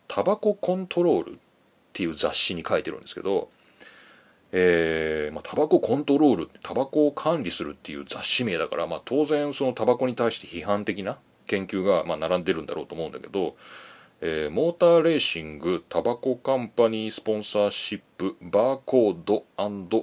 [0.08, 1.36] タバココントロールっ
[1.92, 3.48] ていう雑誌に書いてるんですけど、
[4.52, 13.56] えーまあ、タバココントロールタバコを管理するっていう雑誌名だから、まあ、当然そのタバコに対して批判的な研究がまあ並んでるんだろうと思うんだけど、
[14.22, 19.44] えー、モーターレーシングタバコカンパニースポンサーシップバーコード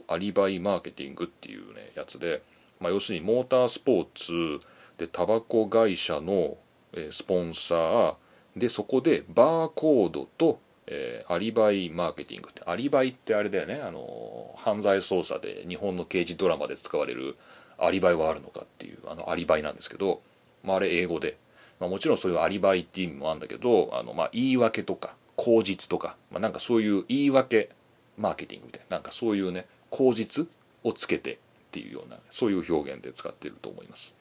[0.08, 2.42] アリバイマーケティングっていうねやつで、
[2.80, 4.66] まあ、要するにモータースポーツ
[4.98, 6.58] でタバコ会社の、
[6.94, 8.16] えー、スポンサー
[8.56, 17.36] でそこでバーコードとえー、アリバイマーケティングってアリバイってあれだよねあの犯罪捜査で日本の刑事ドラマで使われる
[17.78, 20.22] アリバイはあるのかっていうあのアリバイなんですけど、
[20.64, 21.38] まあ、あれ英語で、
[21.80, 27.70] まあ、もちろんそういうアリバイっていう意味もあるんだけどあの、まあ、言い訳とか口実とか、まあ、なんかそういう言い訳
[28.18, 30.48] マーケティングみたいななんかそういうね口実
[30.84, 31.38] をつけてっ
[31.72, 34.16] ていうようなそういう表現で使っていると思います。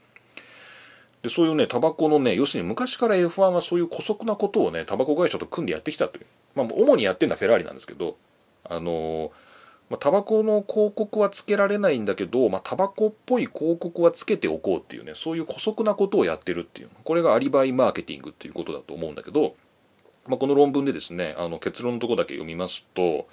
[1.23, 8.17] でそういうねタバコのね要するに昔から F1 はそういう姑息なことをねタバコ会社と組んでやってきたというまあ主にやってるのはフェラーリなんですけど
[8.65, 9.33] あの
[9.89, 19.55] まあ、タバコの広告はつけられないんだけど、まあ、タバコっぽい広告はつけておこうっていうねそういう姑息なことをやってるっていうこれがアリバイマーケティングっていうことだと思うんだけど、
[20.27, 23.29] まあ、この論文でですねあの結論のとこだけ読みますと、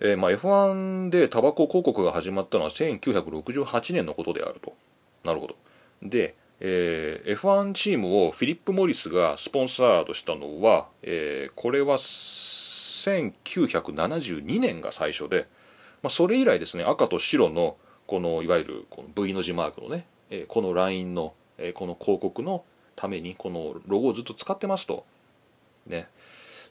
[0.00, 4.74] えー、まあ F1 でタバコ広告が始まったのは1968年のことであると。
[5.24, 5.56] なるほど。
[6.02, 15.46] でえー、F1 チームをフィリップ・モリスがスポンサードしたのは、えー、これは1972年が最初で、
[16.02, 25.04] まあ、それ以来ですね赤と白のこのいわゆるこの V の字マークのね、え、このラインの、え、この広告のためにこのロゴをずっと使ってますと。
[25.86, 26.08] ね、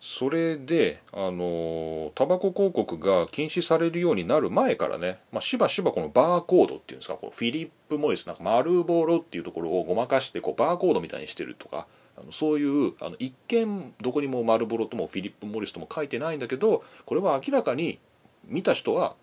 [0.02, 18.00] それであのタバコ広告が禁止されるようになる前からね、まあ、しばしばこのバーコードっていうんですかこのフィリップ・モリスなんか丸ボロっていうところをごまかしてこうバーコードみたいにしてるとかあのそういうあの一見どこにも丸ボロともフィリップ・モリスとも書いてないんだけどこれは明らかに
[18.48, 19.16] 見た人は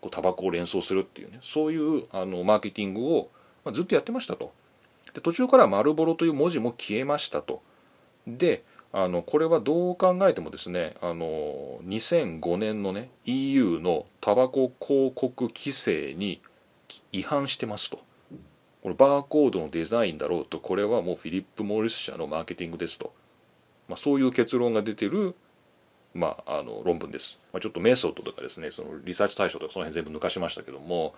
[0.00, 3.30] こうタバコを連想するっていうねそういうあのマーケティングを、
[3.64, 4.52] まあ、ずっとやってましたと。
[5.14, 7.62] で途中から丸ボロという文字も消えましたと。
[8.26, 8.62] で
[8.92, 16.40] あのこれはどう考えてもですねあの2005年のね EU のタバコ広告規制に
[17.12, 18.00] 違反してますと
[18.82, 23.12] これバーコードのデザインだろうとこれはもうフィリップ・モーリス社のマーケティングですと、
[23.88, 25.34] まあ、そういう結論が出てる、
[26.18, 31.14] まあ、あの論文です、まあ、ちょっとメソッドとかですねそのリサーチ対象とかその辺全部抜かしましたけども、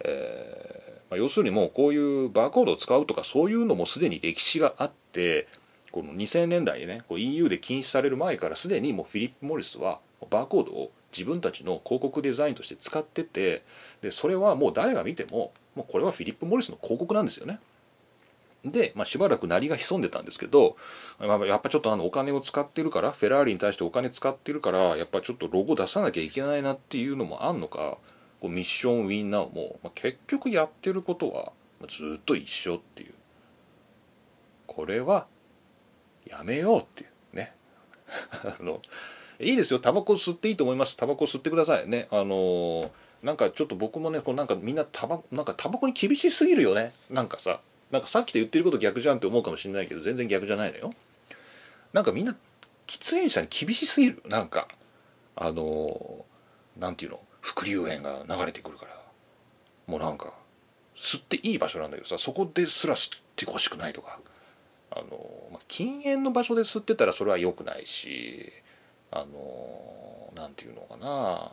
[0.00, 5.48] えーまあ、要するにもうこういうバーコードを使うとかそういうのもすでに歴史があって
[5.90, 13.62] この2000年代にねこう EU で禁止される前からすでにもうフィリップ・モリスはバーコードを自分たちの広告デザインとして使ってて
[14.00, 17.60] でそれはもう誰が見てももうこれはフィリップ・モリスの広告なんですよね。
[18.64, 20.76] で、まあ、しばらく鳴りが潜んでたんですけど、
[21.18, 27.98] まあ、やっぱちょっとあのお金を使ってるからフェラーリに対してお金使ってるからやっぱちょっとロゴ出さなきゃいけないなっていうのもあんのか
[28.40, 31.52] こうミッションウィンナーも、まあ、結局やってることは
[31.88, 33.14] ずっと一緒っていう。
[34.66, 35.26] これは
[36.26, 37.36] やめようっていう。
[37.36, 37.54] ね。
[38.60, 38.80] あの
[39.38, 39.78] いいですよ。
[39.78, 40.96] タバコ吸っていいと思います。
[40.96, 41.88] タバコ吸ってください。
[41.88, 42.08] ね。
[42.10, 42.90] あの
[43.22, 46.92] なんかちょっと僕もねこうなんかみんなタバなんかタバコに厳しすぎるよね。
[47.10, 47.60] なんかさ。
[47.94, 50.92] なんかさっきと言ってること逆じゃんって思うかもしれないけど全然逆じゃないのよ。
[51.92, 52.36] なんかみんな
[52.88, 54.22] 喫煙者に厳しすぎる。
[54.26, 54.66] なんか。
[55.36, 56.24] あの
[56.76, 57.20] なんていうの？
[57.40, 59.00] 伏流園が流れてくるから。
[59.86, 60.34] もうなんか
[60.96, 64.18] 吸っていい場所なんだけどさそこですら吸ってほしくないとか。
[64.90, 65.04] あの、
[65.52, 68.52] まあ、禁煙の場所で吸ってたらそれは良くないし
[69.12, 71.52] あのなんていうのかな。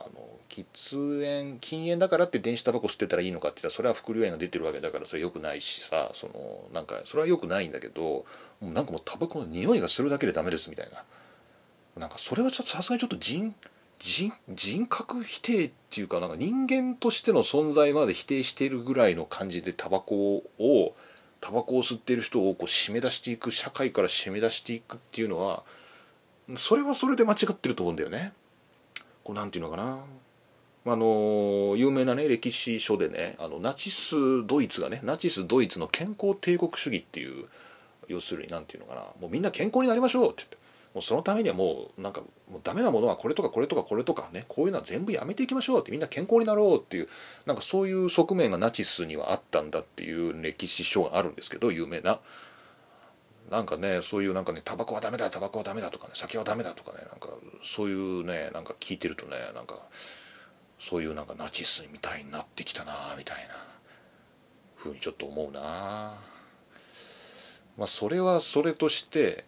[0.00, 0.10] あの
[0.48, 8.24] 喫煙禁煙だからって電子タバコ吸ってたらいいのかって言ったらそれは副流煙が出てるわけだからそれ良くないしさそのなんかそれは良くないんだけど
[8.60, 11.04] もうなんかもうタバコの匂いがするだけでダメですみたいな
[12.00, 13.54] なんかそれはさすがにちょっと人
[13.98, 20.94] 人人格否定っていうかなんか人間としての存在まで否定しているぐらいの感じでタバコを
[21.42, 25.64] タバコを吸っている人をこう締め出していく社会から締め出していくっていうのは
[26.56, 28.32] それはそれで間違ってると思うんだよね。
[29.30, 29.98] こうなんていうのかな。
[30.86, 37.46] あの有名なね歴史書でねあのナチスドイツがねナチスドイツの健康帝国主義っていう
[38.08, 39.06] 要するに何て言うのかな。
[39.20, 40.58] もうみんな健康になりましょうって言って。
[40.94, 47.08] もうそのためにはもうなんかもうダメなものはこれとかこれとかこれとかねこういうのは全部やめていきましょうってみんな健康になろうっていう
[47.46, 52.18] なんかそういう側面がナチスにはあったんだっていう歴史書があるんですけど有名な。
[53.50, 57.28] なんかねそういうなんかねタバコはダメだタバコはダメだとかね酒はダメだとかねなんか
[57.64, 59.76] そういうねなんか聞いてるとねなんか
[60.78, 63.54] そういうなんかナチスみたいになってきたなみたいな
[64.76, 66.14] ふうにちょっと思うな。
[67.76, 69.44] まあそれはそれとして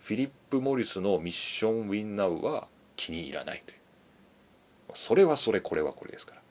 [0.00, 3.78] フィリップ・モリスのミッション・ウィン・ナウは気に入らないという。
[4.94, 6.42] それはそれこれはこれですから。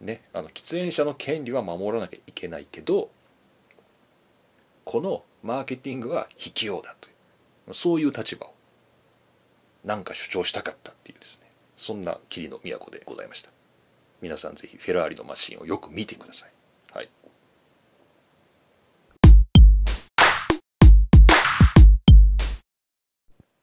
[0.00, 3.10] ねあの喫煙者の権利は守らなきゃいけないけど
[4.84, 7.12] このマーケティングは卑怯だとい
[7.68, 7.74] う。
[7.74, 8.54] そういう立場を
[9.84, 11.50] なんか主張したかったっていうですね。
[11.76, 13.50] そんな霧の都でございました。
[14.20, 16.50] 皆さんぜひフェラーリのマシンをよく見てください。
[16.92, 17.08] はい。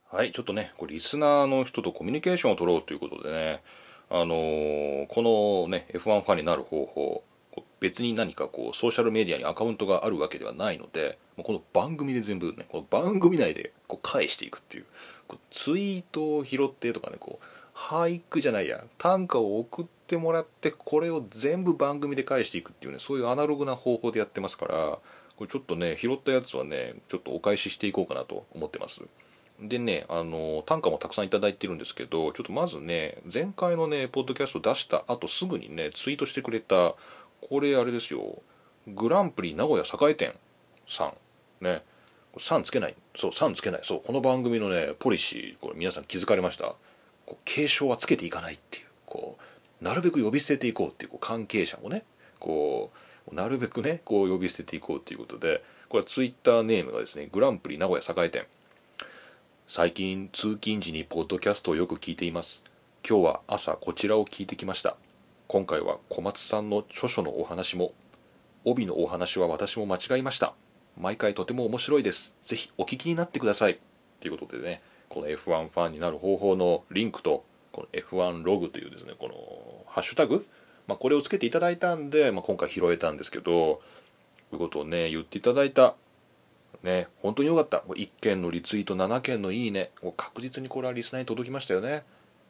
[0.09, 3.61] はいちょっとねこれリスナーの人とコミュニケーションを取ろうということでね。
[4.09, 7.23] あのー、このね F1 ファンになる方法
[7.85, 14.85] 別に何かこうソーシャルメディアにアカウントがあるわけではないのでもうこの番組で全部ねこの番組内でこう返していくっていう
[15.27, 17.45] こうツイートを拾ってとかねこう
[17.77, 24.75] 俳句じゃないや短歌を送ってもらってこれを全部番組で返していくっていうねそういうアナログな方法でやってますから
[25.37, 29.01] これちょっとね拾ったやつはねちょっとお返ししていこうかなと思ってます。
[29.61, 36.95] でねあの短歌もたくさん頂いてるんですけどちょっとまずね前回のねポッドキャスト出した後すぐにねツイートしてくれた
[37.49, 38.41] これあれですよ。
[38.87, 40.33] グランプリ名古屋栄店
[40.87, 41.05] さ
[41.61, 41.63] ん。
[41.63, 41.83] ね。
[42.37, 42.95] 3つけない。
[43.15, 43.81] そう3つけない。
[43.83, 46.75] そうこの番組のねポリシーこれ皆さん気づかれました。
[47.25, 48.85] こう継承はつけていかないっていう。
[49.05, 49.37] こ
[49.81, 52.03] うなるべく呼び捨てていこうっていうこう関係者もね。
[52.39, 52.91] こ
[53.31, 55.63] うなるべくねこう呼び捨てていこうっていうことで。
[55.87, 58.45] これはツイッターネームがですねグランプリ名古屋栄店。
[59.67, 62.63] 最近通勤時にポッドキャストをよく聞いています。
[63.07, 64.97] 今日は朝こちらを聞いてきました。
[65.47, 67.93] 今回は小松さんの著書のお話も
[68.63, 70.55] 帯のお話は私も間違いました。
[70.99, 72.35] 毎回とても面白いです。
[72.41, 73.77] ぜひお聞きになってください。
[74.19, 80.43] ということでねこの F1 ファンになる方法のリンクとこの F1 ログというですねこのハッシュタグ、
[80.87, 83.81] まあ、これをつけていただいたんで、まあ、今回拾えたんですけどこ
[84.51, 85.95] ういうことをね言っていただいた。
[86.81, 87.83] ね本当によかった。
[87.87, 92.03] 1件のリツイート7件のいいね確実にこれはリスナーに届きましたよね。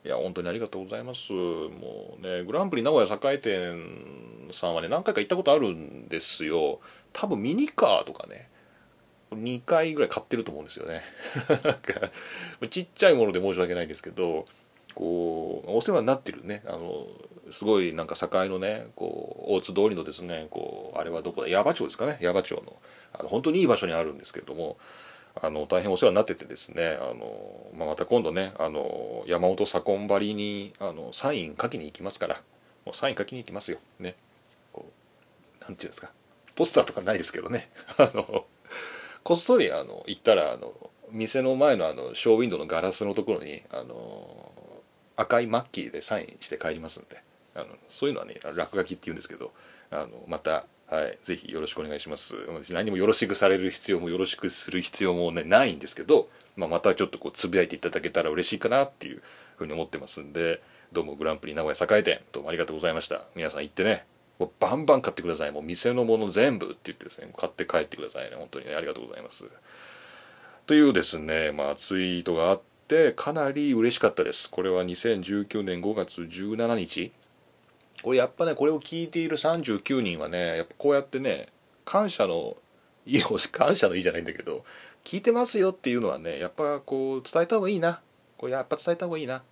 [0.05, 1.33] いや本当にありがとうございます。
[1.33, 6.79] もうねグランプリ名古屋栄店さんはね何回か行ったことあるんですよ。
[7.11, 8.47] 多分ミニカーとかね
[9.31, 11.01] 2回ぐらい買ってると思うんですよね。
[12.69, 14.45] ちっちゃいもので申し訳ないんですけど
[14.93, 16.61] こうお世話になってるね。
[16.67, 17.07] あの
[17.49, 22.19] すごいなんか境のねこう大津通りのですねこうあれはどこだ矢場町ですかね。
[22.21, 22.79] 矢場町の。
[23.13, 24.77] あの本当にいい場所にあるんですけれども
[25.41, 32.41] あの大変お世話になっててですねあの、まあ、また今度ねあの山本左近張りにあのサイン書きに行きますから
[32.85, 33.79] もうサイン書きに行きますよ。
[33.99, 34.15] ね。
[34.71, 36.11] こうなんていうんですか。
[36.55, 37.69] ポスターとかないですけどね。
[37.97, 38.45] あの
[39.23, 40.71] こっそりあの行ったらあの
[41.11, 44.51] 店の前のあのショーウィンドウのガラスのところにあの
[45.15, 47.21] 赤いマッキーでサインして帰りますんで
[47.55, 49.51] あのそういうのはね落書きっていうんですけど
[49.89, 52.35] あのまたはい、ぜひよろしくお願いします。
[52.71, 59.21] 何もよろしくされる必要もよろしくする必要も、ね、ないんですけど、まあ、またちょっとこうつぶやいていただけたら嬉しいかなっていう
[59.57, 60.61] ふうに思ってますんで
[60.93, 63.23] どうもグランプリ名古屋栄店どうもありがとうございました。
[63.35, 64.05] 皆さん行ってね
[64.37, 65.51] もうバンバン買ってください。
[65.51, 68.35] もう店のもの全部って言ってですね買って帰ってくださいね。
[68.35, 69.43] 本当にねありがとうございます。
[70.67, 74.49] というですねまあツイートがあってかなり嬉しかったです。
[74.49, 77.11] これは2019年5月17日
[78.05, 81.47] これやっぱねこれを聞いている39人はねやっぱこうやってね
[81.85, 82.55] 感謝の
[83.07, 84.63] 意を感謝の意じゃないんだけど
[85.03, 88.01] 聞いてますよっていうのはねやっぱこう伝えた方がいいな。
[88.37, 89.33] これやっぱ伝えた方がいいな。
[89.33, 89.43] やっ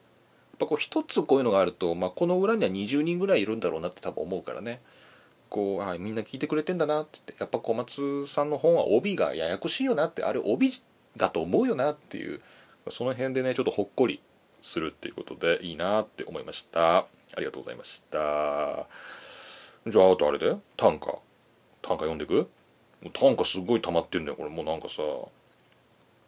[0.59, 4.81] ぱこう一つこういうのがあると、まあ、この裏には20人ぐらいいるんだろうなって多分思うからね。
[5.49, 10.71] こうあみんな聞いてくれてんだなってってやっぱ小松さんの本は帯がややこしいよなってあれ帯
[11.17, 12.39] だと思うよなっていう
[12.91, 14.21] その辺でねちょっとほっこり
[14.63, 16.97] するっていうことでいいなって思いました。
[16.99, 17.05] あ
[17.37, 18.87] りがとうございました。
[19.85, 20.55] じゃああとあれで？
[20.77, 21.19] 短歌。
[21.81, 22.49] 短歌読んでく？
[23.11, 24.49] 短歌すごい溜まってんだよこれ。
[24.49, 25.01] もうなんかさ。
[25.01, 25.29] も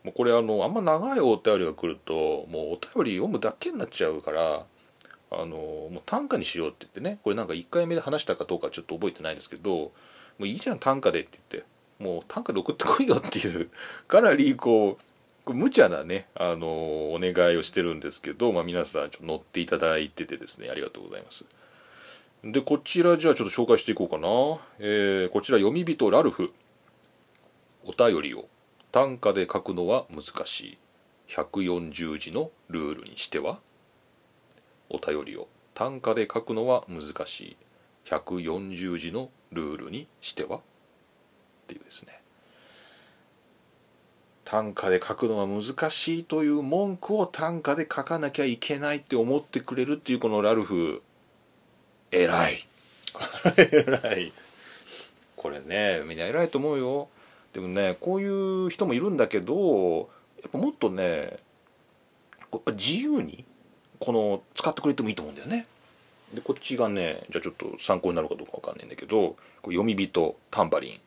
[0.07, 4.65] うこれあのあんま長いお便りが来るともうお便り読むだけになっちゃうから
[5.31, 7.19] あのもう短歌にしようって言ってね。
[7.23, 9.91] これなんか1回目で話したかどうかちょっと覚えてないんですけども
[10.41, 11.75] ういいじゃん短歌でって言って。
[11.97, 13.69] もう短歌で送ってこいよっていう
[14.05, 15.03] かなりこう
[15.45, 16.67] これ無茶なねあの
[17.13, 21.45] お願いをしてるんですけど、まあ、皆さんちょっと乗っていただいててですねありがとうございます。
[22.43, 24.27] でこちらじゃあちょっと紹介していこうかな、
[24.79, 26.53] えー、こちら読み人ラルフ。
[27.85, 28.47] お便りを。
[28.91, 30.77] 短歌で書くのは難しい。
[31.29, 33.59] 140字のルールにしては。
[34.89, 35.47] お便りを。
[35.73, 37.57] 短歌で書くのは難しい。
[38.05, 40.57] 140字のルールにしては。
[40.57, 40.61] っ
[41.67, 42.21] ていうですね。
[44.45, 51.01] 短歌で書くのは難しいという文句を短歌で書かなきゃいけないって思ってくれるっていうこのラルフ。
[52.11, 52.67] 偉い。
[53.57, 54.33] 偉い。
[55.35, 57.09] これねみんな偉いと思うよ。
[57.53, 60.09] でもねこういう人もいるんだけど
[60.41, 61.39] やっぱもっとね
[62.39, 63.45] やっぱ自由に
[63.99, 65.65] この使ってくれてもいいと思うんだよね。
[66.33, 70.99] でこっちがねじゃあちょっと参考になるかどうかわかんないんだけど読み人タンバリン。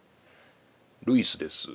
[1.05, 1.69] ルイスです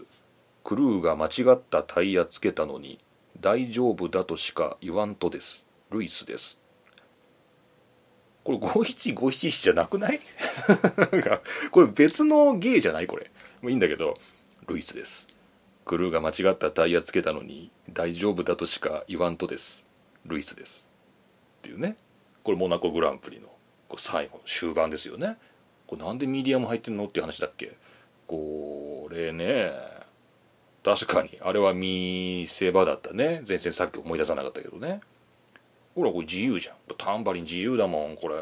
[0.64, 3.00] クルーが間違ったタイヤつけたのに
[3.40, 5.68] 大丈夫だとしか言わんとです。
[5.92, 6.62] ルイスです。
[8.44, 10.20] これ5757じゃなくない？
[11.72, 13.08] これ別の芸じゃない？
[13.08, 13.32] これ。
[13.62, 14.16] もういいんだけど
[14.68, 15.28] ルイスです。
[15.86, 19.88] クルーが間違ったタイヤつけたのに大丈夫だとしか言わんとです。
[20.26, 20.90] ルイスです。
[21.60, 21.98] っていうね。
[22.44, 23.48] これモナコグランプリの
[23.90, 25.38] こ最後の終盤ですよね。
[25.88, 27.06] これなんでミディアム入ってんの？
[27.06, 27.78] っていう話だっけ？
[28.28, 29.72] これね。
[30.84, 31.40] 確かに。
[31.42, 33.42] あれは見せ場だったね。
[33.46, 35.02] 全然さっき思い出さなかったけどね。
[35.96, 36.76] ほらこれ自由じゃん。
[36.98, 38.36] タンバリン自由だもんこれ。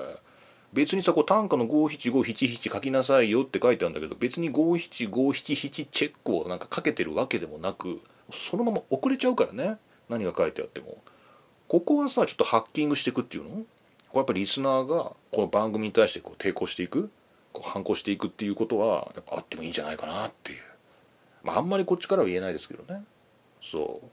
[0.73, 7.99] 別にさこう短歌の五七五七七書きなさいよって書いてあるんだけど別に五七五七七チェックをなんかかけてるわけでもなく
[8.31, 9.77] そのまま遅れちゃうからね。
[10.09, 10.97] 何が書いてあっても。
[11.67, 13.49] ここはさちょっとハッキングしていくっていうの？
[13.49, 13.65] こ
[14.13, 17.11] れやっぱりリスナーがこの番組に対してこう抵抗していく
[17.53, 20.59] こう反抗していくっていうことはやっぱあってもいいんじゃないかなっていう。
[21.43, 23.03] まああんまりこっちからは言えないですけどね。
[23.61, 24.05] そう、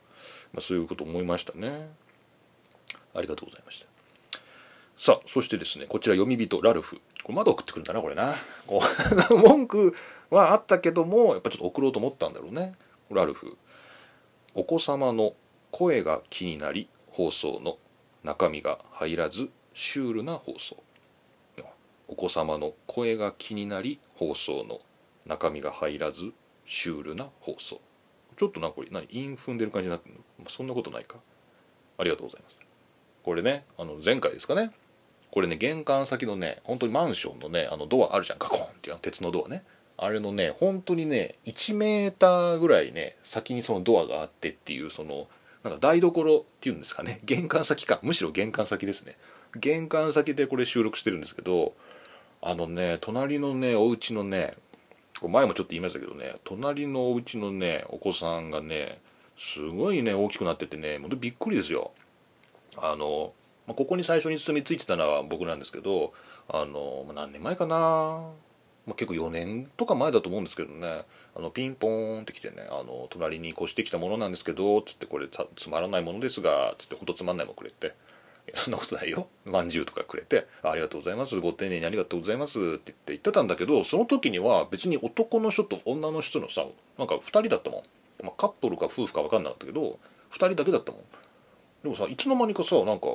[0.53, 1.89] まあ、そういうこと思いましたね。
[3.15, 3.87] ありがとうございました。
[4.97, 7.01] さあそしてですねこちら読み人ラルフ。
[7.23, 8.35] これまだ送ってくるんだなこれな。
[8.67, 8.81] こ
[9.31, 9.95] う 文句
[10.31, 12.75] はあったけどもやっぱちょっと送ろうと思ったんだろうね。
[13.11, 13.57] ラルフ。
[14.55, 15.35] お子様の
[15.71, 17.79] 声が気になり放送の
[18.25, 20.77] 中身が入らずシュールな放送。
[22.11, 24.81] お子様の声が気になり放送の
[25.27, 26.33] 中身が入らず
[26.69, 27.81] シュールな放送。
[28.37, 29.09] ちょっとなこれ何？
[29.11, 31.17] 韻踏んでる感じになってるの、そんなことないか。
[31.97, 32.61] ありがとうございます。
[33.25, 34.71] これねあの前回ですかね。
[35.31, 38.39] これね玄関先のね本当にマンションのねあのドアあるじゃん。
[38.39, 39.65] ガコンっていう鉄のドアね。
[39.97, 45.27] あれのね本当にね1メーターぐらいね先にそのドアがあってっていうその
[45.65, 47.19] なんか台所っていうんですかね。
[47.25, 47.99] 玄関先か。
[48.03, 49.17] むしろ玄関先ですね。
[49.57, 51.73] 玄関先でこれ収録してるんですけど
[52.43, 54.55] あのね隣のねお家のね
[55.27, 59.01] 前もちょっと言いましたけどね隣のお家のねお子さんがね
[59.39, 61.91] すごいね大きくなっててねほんとびっくりですよ。
[62.77, 63.33] あの
[63.67, 66.13] ま、ここに最初に住み着いてたのは僕なんですけど
[66.49, 68.31] あの、ま、何年前かな、
[68.87, 71.03] ま、結構4年とか前だと思うんですけどね
[71.37, 77.95] あのピンポーンって来てねあの隣に越してきたものなんですけどつってこれつまらないものですがつってほんとつまんないものくれて。
[78.55, 79.29] そんなことないよ。
[79.45, 81.39] まんじゅうとかくれてありがとうございます。
[81.41, 86.65] ご丁寧にありがとうございますって言って言ってたんだけどその時には別に男の人と女の人のさ
[86.99, 87.83] なんか2人だったもん、
[88.25, 91.01] まあ、カップルか夫婦か分かんなかったけど2人だけだったもん。
[91.83, 93.09] でもさいつの間にかさなんか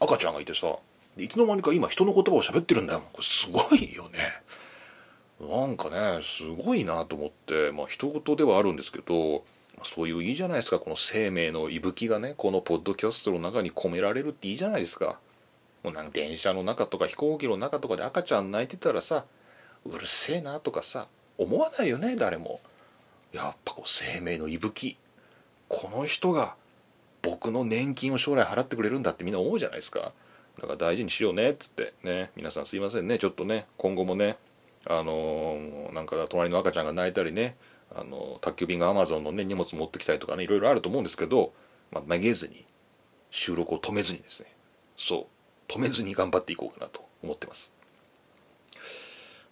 [0.00, 0.76] 赤ちゃんがいてさ
[1.16, 3.02] いつの間にか今人の言葉を喋ってるんだよ。
[3.12, 4.18] これすごいよね。
[5.40, 9.44] なんかねすごいなと思ってまあ人事ではあるんですけど
[9.84, 10.78] そういういいじゃないですか。
[10.78, 15.18] この生命の息吹がねこのポッドキャストの中に込められるっていいじゃないですか。
[15.82, 19.26] もうなんか電車の中とか飛行機の中とかで赤ちゃん泣いてたらさ
[19.84, 21.08] うるせえなとかさ
[21.38, 22.60] 思わないよね誰も。
[23.32, 24.96] やっぱこう生命の息吹
[25.68, 26.54] この人が
[27.22, 30.12] 僕の年金を将来払ってくれるんだってみんな思うじゃないですか。
[30.58, 31.92] だから大事にしようねっつって。
[32.02, 33.18] ね皆さんすいませんね。
[33.18, 34.36] ちょっとね今後もね
[34.88, 37.56] あのー、なんか隣の赤ちゃんが泣いたりね
[37.98, 41.52] あの宅急便がアマゾンのね荷物持ってきたりとかねいろいろあると思うんですけど、
[41.90, 42.66] まあ、めげずに
[43.30, 44.50] 収録を止めずにですね。
[44.96, 45.28] そ
[45.68, 45.72] う。
[45.72, 47.74] 止めずに頑張っていこうかなと思ってます。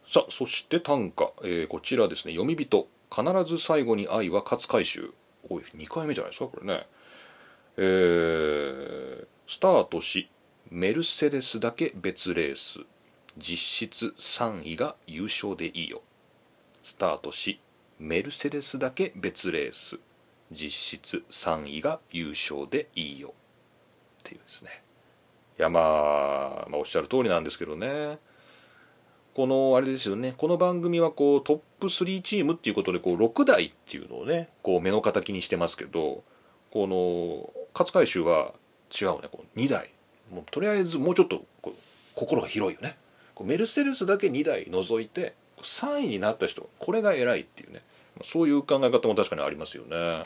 [0.07, 2.33] さあそして短歌、えー、こちらですね。
[2.33, 2.89] 読み人。
[3.15, 5.13] 必ず最後に愛は勝つ回収。
[5.49, 6.87] おい2回目じゃないですかこれね。
[7.77, 10.31] えー、スタートし
[10.71, 12.81] メルセデスだけ別レース。
[13.37, 16.03] 実質3位が優勝でいいよ。
[16.83, 17.61] スタートし
[17.99, 19.99] メルセデスだけ別レース
[20.51, 23.33] 実質3位が優勝でいいよっ
[24.23, 24.83] ていうですね。
[25.59, 28.19] いやまあ、まあ、おっしゃる通りなんですけどね。
[29.35, 30.35] このあれですよね。
[30.37, 36.23] この番組はこうトップ3チームっていうことでこう6台っていうのをねこう目の敵にしてますけど
[36.71, 38.55] この勝海舟は
[38.91, 39.29] 違うね。
[39.31, 39.91] こう2台。
[40.33, 41.79] もうとりあえずもうちょっとこう
[42.15, 42.97] 心が広いよね。
[43.35, 45.35] こうメルセデスだけ2台除いて
[45.65, 47.83] 3位になった人これが偉いっていうね。
[48.23, 50.25] そういう考え方も確かにありますよね。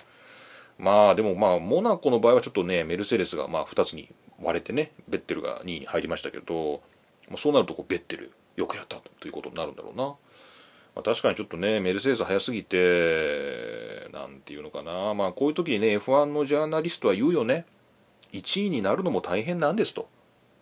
[0.79, 4.09] まあでもまあモナコの場合はちょっとねメルセデスがまあ2つに
[4.41, 6.83] 割れてねベッテルが2位に入りましたけど
[7.31, 10.17] まそうなるとこうベッテルよくやったということになるんだろうな、ま
[10.97, 15.15] あ、確かにちょっとねメルセデス早すぎてなんていうのかな。
[15.15, 17.67] まあこういう時にね F1 のジャーナリストは言うよね。
[18.33, 20.09] 1位になるのも大変なんですと。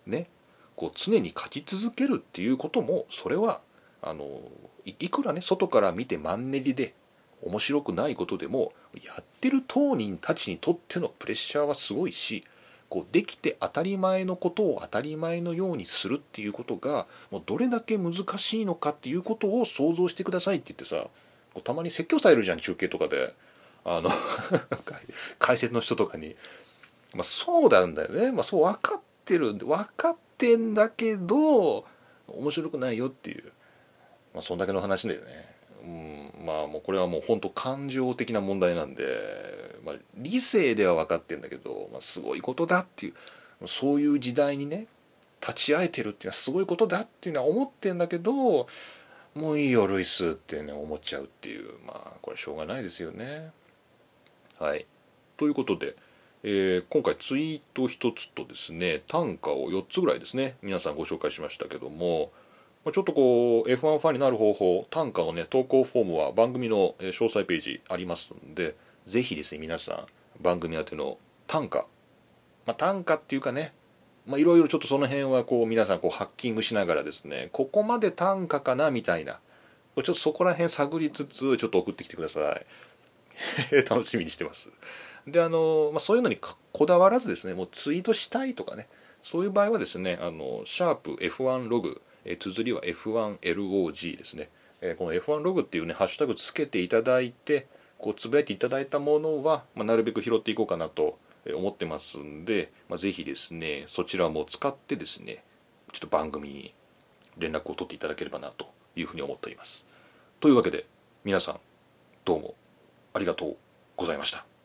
[0.06, 0.28] ね。
[0.76, 3.60] こう常に勝ち続けるっていうこともそれは
[4.02, 4.40] あの
[4.84, 6.94] いくらね外から見てマンネリで
[7.42, 12.44] 面白くないことでもやってる当人たちにとってのプレッシャーはすごいし
[12.88, 21.08] こうできて当たり前のことを当たり前のようにするっていうことがもうどれだけ難しいのかっていうことを想像してくださいって言ってさ
[21.64, 23.34] たまに説教されるじゃん中継とかで。
[23.88, 24.10] あの
[25.38, 26.34] 解説の人とかに、
[27.14, 31.86] まあ、そうなんだよね、まあ、そう分かってる分かってんだけど
[32.26, 33.52] 面白くないよっていう、
[34.36, 35.26] まあ、そんだけの話だよね。
[35.82, 39.56] うん、まあもうこれはもう本当感情的な問題なんで
[39.86, 43.14] まあ、理性では分かってんだけど、まあ、すごいことだってい
[43.62, 44.88] うそういう時代にね
[45.40, 48.66] 立ち会えてるっていうのはすごいことだっていうのは思ってんだけど
[49.34, 53.52] もういいよルイスってね思っちゃうっていうまあこれしょうがないですよね。
[54.58, 54.86] はい
[55.36, 55.94] ということで、
[56.42, 62.32] えー、今回ツイート1つとですね短歌を4つぐらいですね皆さんご紹介しましたけども
[62.92, 71.86] ちょっとこう F1 ファンになる方法短歌のね投稿フォームは番組の詳細ページありますんでぜひですね皆さん番組宛ての短歌、
[72.64, 73.72] まあ、短歌っていうかね
[74.28, 79.38] いろいろちょっとその辺はこう皆さんこうハッキングしながらですねここまで短歌かなみたいな
[79.96, 82.66] ちょっとそこら辺探りつつちょっと送ってきてください。
[83.88, 84.72] 楽しみにしてます。
[85.26, 86.38] であの、まあ、そういうのに
[86.72, 88.88] こだわらずですねもうツイートしたいとかね
[89.22, 94.50] そういう場合はですねあのシャープ F1 ログえ綴りは F1LOG ですね、
[94.80, 97.66] えこの F1 ログっていうねハッシュタグつけていただいて
[97.98, 101.18] こうつぶやいていただいたものは、まあ、なるべく拾っていこうかなと
[101.54, 105.44] 思ってますんで、まあ、ぜひですねそちらも使ってですね
[105.92, 106.74] ちょっと番組に
[107.38, 108.66] 連絡を取っていただければなと
[108.96, 109.84] いうふうに思っております。
[110.40, 110.86] というわけで
[111.24, 111.60] 皆さん
[112.24, 112.54] どうも
[113.14, 113.56] ありがとう
[113.96, 114.55] ございました。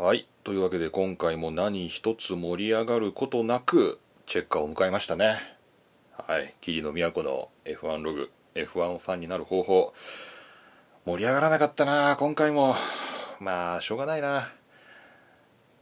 [0.00, 0.28] はい。
[0.44, 5.38] というわけで今回も何一つ盛り上がることなくチェッカーを迎えましたね。
[6.16, 6.54] はい。
[6.60, 9.92] 桐野都の F1 ログ F1 ファンになる方法
[11.04, 12.14] 盛り上がらなかったな。
[12.14, 12.76] 今回も。
[13.40, 14.52] まあしょうがないな。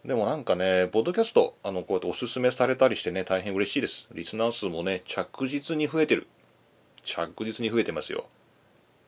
[0.03, 4.09] でもなんかねポッドキャストあのこうやっておすすめされたりしてね大変嬉しいです。
[4.15, 6.27] リスナー数もね着実に増えてる。
[7.03, 8.31] 着実に増えてますよ。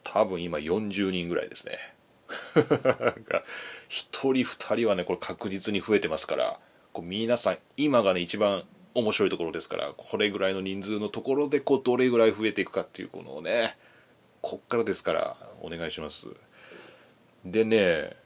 [0.05, 1.79] 多分今40人ぐらいですね。
[3.89, 6.61] 1人2人はねこれ確実に増えてますから
[6.93, 8.65] こう皆さん今がね一番
[8.95, 13.77] 面白いところですからこれぐらいの人数のところでこうどれぐらい増えていくかっていうこのね
[14.41, 16.27] こっからですからお願いします。
[17.45, 18.17] でね、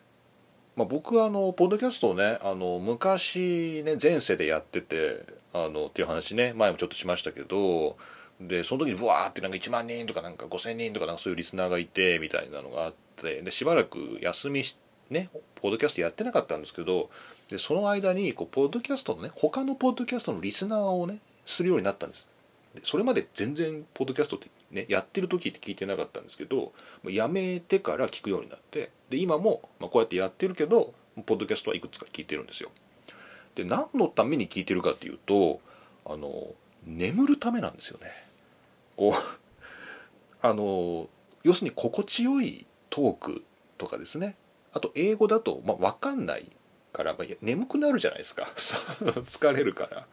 [0.76, 7.96] まあ、僕はあのポッドキャストをねあの昔ね前世でやっててあのっていう話ね前もちょっとしましたけど
[8.40, 14.82] でその時にブワーってなんか1万人とかなんか5,000人とかなんかそういうリスナーがいてみたいなのがあってでしばらく休みして
[15.12, 17.10] ねポッドキャストやってなかったんですけど
[17.48, 22.26] でその間にこうポッドキャストのね他のポッドキャストのリスナーをねするようになったんです。
[22.74, 26.72] でそれまで全然ポッドキャストってねやってる時って聞いてなかったんですけど
[27.04, 30.94] やめてから聞くようになってで今も、まあ、こうやってやってるけど
[31.26, 32.70] ポッドキャストはいくつか聞いてるんですよ。
[33.54, 35.60] で何のために聞いてるかっていうと
[36.06, 36.54] あの
[36.86, 38.10] 眠るためなんですよね。
[38.96, 39.12] こう
[40.40, 41.08] あの
[41.42, 43.44] 要するに心地よいトーク
[43.78, 44.36] とかですね。
[44.72, 46.50] あと英語だと、まあ、分かんない
[46.92, 48.44] から、まあ、眠くなるじゃないですか。
[48.54, 50.06] 疲れるから。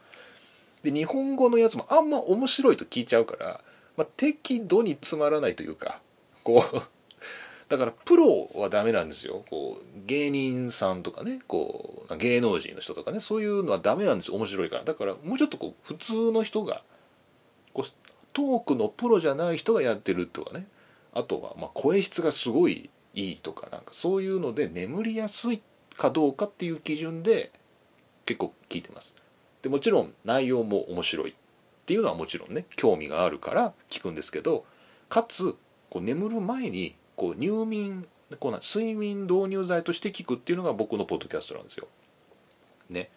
[0.82, 3.60] で日本語のやつもあんま面白いと聞いちゃうから、
[3.96, 6.00] まあ、適度につまらないというか
[6.42, 6.82] こう
[7.68, 9.44] だからプロはダメなんですよ。
[9.48, 14.34] こう芸人さんとかねこう芸能人の人とかねそういうのはダメなんですよ。
[14.34, 14.84] 面白いから。
[14.84, 16.82] だからもうちょっとこう普通の人が
[17.72, 17.92] こう
[18.32, 20.66] トークのプロじゃない人がやってるとかね。
[21.12, 25.62] あとはまあ声質がすごいいいとかなんかそういうので眠りやすい
[25.96, 27.50] かどうかっていう基準で
[28.24, 29.16] 結構聞いてます
[29.62, 31.34] でもちろん内容も面白いっ
[31.86, 34.64] ていうのはもちろんね興味があるから聞くんですけど
[35.08, 35.56] かつ
[35.90, 38.06] こう眠る前にこう入眠
[38.38, 41.88] こうな睡眠導入剤として聞くっていうのが僕のポッドキャストなんですよ。
[42.88, 43.10] ね。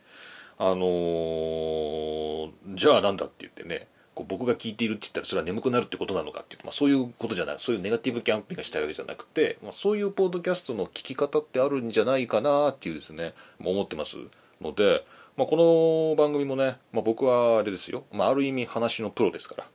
[0.57, 14.17] あのー、じゃあなんだって言ってねこう僕が聞いているって言ったらそれは眠くなるってことなのかっていう、まあ、そういうことじゃないそういうネガティブキャンペーンがしたいわけじゃなくて、まあ、そういうポッドキャストの聞き方ってあるんじゃないかなっていうですね思ってます。
[14.61, 15.05] ので、
[15.35, 19.67] まあ、この番組もね、まあ、僕はあれですよ、まあ、ある意味話のプロですから。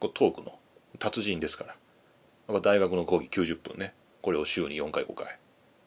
[0.00, 0.58] こうトークの
[0.98, 2.60] 達人ですから。
[2.60, 3.94] 大学の講義90分ね。
[4.22, 5.38] これを週に4回5回。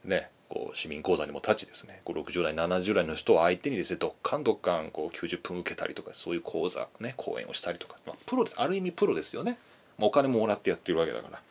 [0.04, 0.30] ね。
[0.52, 2.02] こう市民講座にも立ちですね。
[2.04, 8.62] こう60代70代の人を相手にですねどっかんどっかんこう90分受けたりとかそういう講座ね講演をしたりとか、まあ、プロです。
[8.62, 9.58] ある意味プロですよね、
[9.98, 11.42] まあ、お金ももらってやってるわけだから。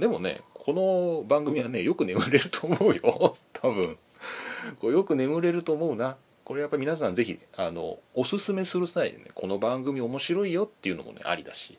[0.00, 3.36] でもねこの番組はねよく眠れると思うよ。
[3.54, 3.96] 多分。
[4.80, 6.16] こうよく眠れると思うな。
[6.42, 11.78] これやっぱり皆さん是非あのおすすめする際にねこの番組面白いよっていうのもねありだし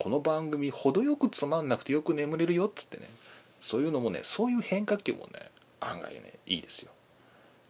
[0.00, 3.08] この番組程よくつまんなくてよく眠れるよっつってね
[3.60, 5.50] そういうのもねそういう変化球もね
[5.80, 6.92] 案外ねいいですよ。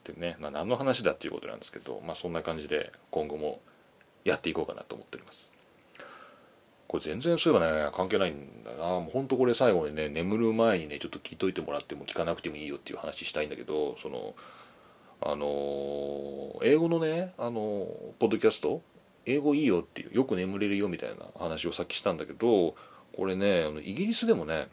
[0.04, 3.60] でね、まあ、何の話だっていうことなんですけど、まあ、そんな感じで今後も
[4.24, 5.52] やっていこうかなと思っております。
[6.88, 14.34] これ全然そういえばね関係ないんだなもうほんとこれ最後にね眠る前にねちょっと聞いといてもらっても聞かなくてもいいよっていう話したいんだけどその
[15.20, 17.86] あの英語のねあの
[18.18, 18.82] ポッドキャスト？
[19.26, 22.74] 英語いいよっていうよく眠れるよみたいな話をさっきしたんだけど
[23.14, 24.66] これねイギリスでもね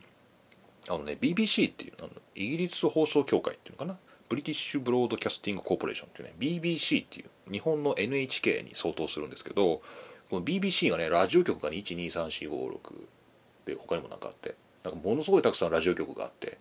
[0.90, 3.98] あのね BBC っていうのイギリス放送協会っていうのかな？
[4.30, 9.82] ブリティッシュ・ブロードキャスティング・コーポレーションっていうね BBC っていう日本の NHK に相当するんですけど
[10.30, 12.80] この BBC がねラジオ局が、ね、123456
[13.66, 16.58] で他にも何かあってなんかものすごいたくさんラジオ局があって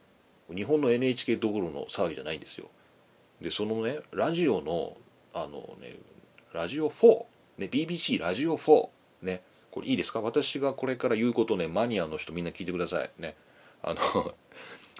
[0.55, 2.68] 日本の NHK どころの騒ぎじゃないんですよ。
[3.41, 4.97] でそのねラジオの
[5.35, 5.97] あのね
[6.53, 7.24] ラジオ4、
[7.59, 8.89] ね、BBC ラジオ4
[9.22, 10.20] ねこれいいですか？
[10.20, 13.11] 私がこれから言うことねマニアの人みんな聞いてください。
[13.18, 13.35] ね。
[13.83, 14.35] あの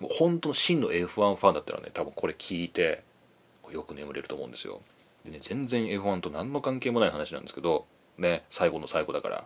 [0.09, 3.03] 本当の真の F1 ファンだったらね多分これ聞いて
[3.73, 4.81] よく眠れると思うんですよ。
[5.25, 7.87] でね全然 F1 と何の関係もない話なんですけど
[8.19, 9.45] ね最後の最後だから。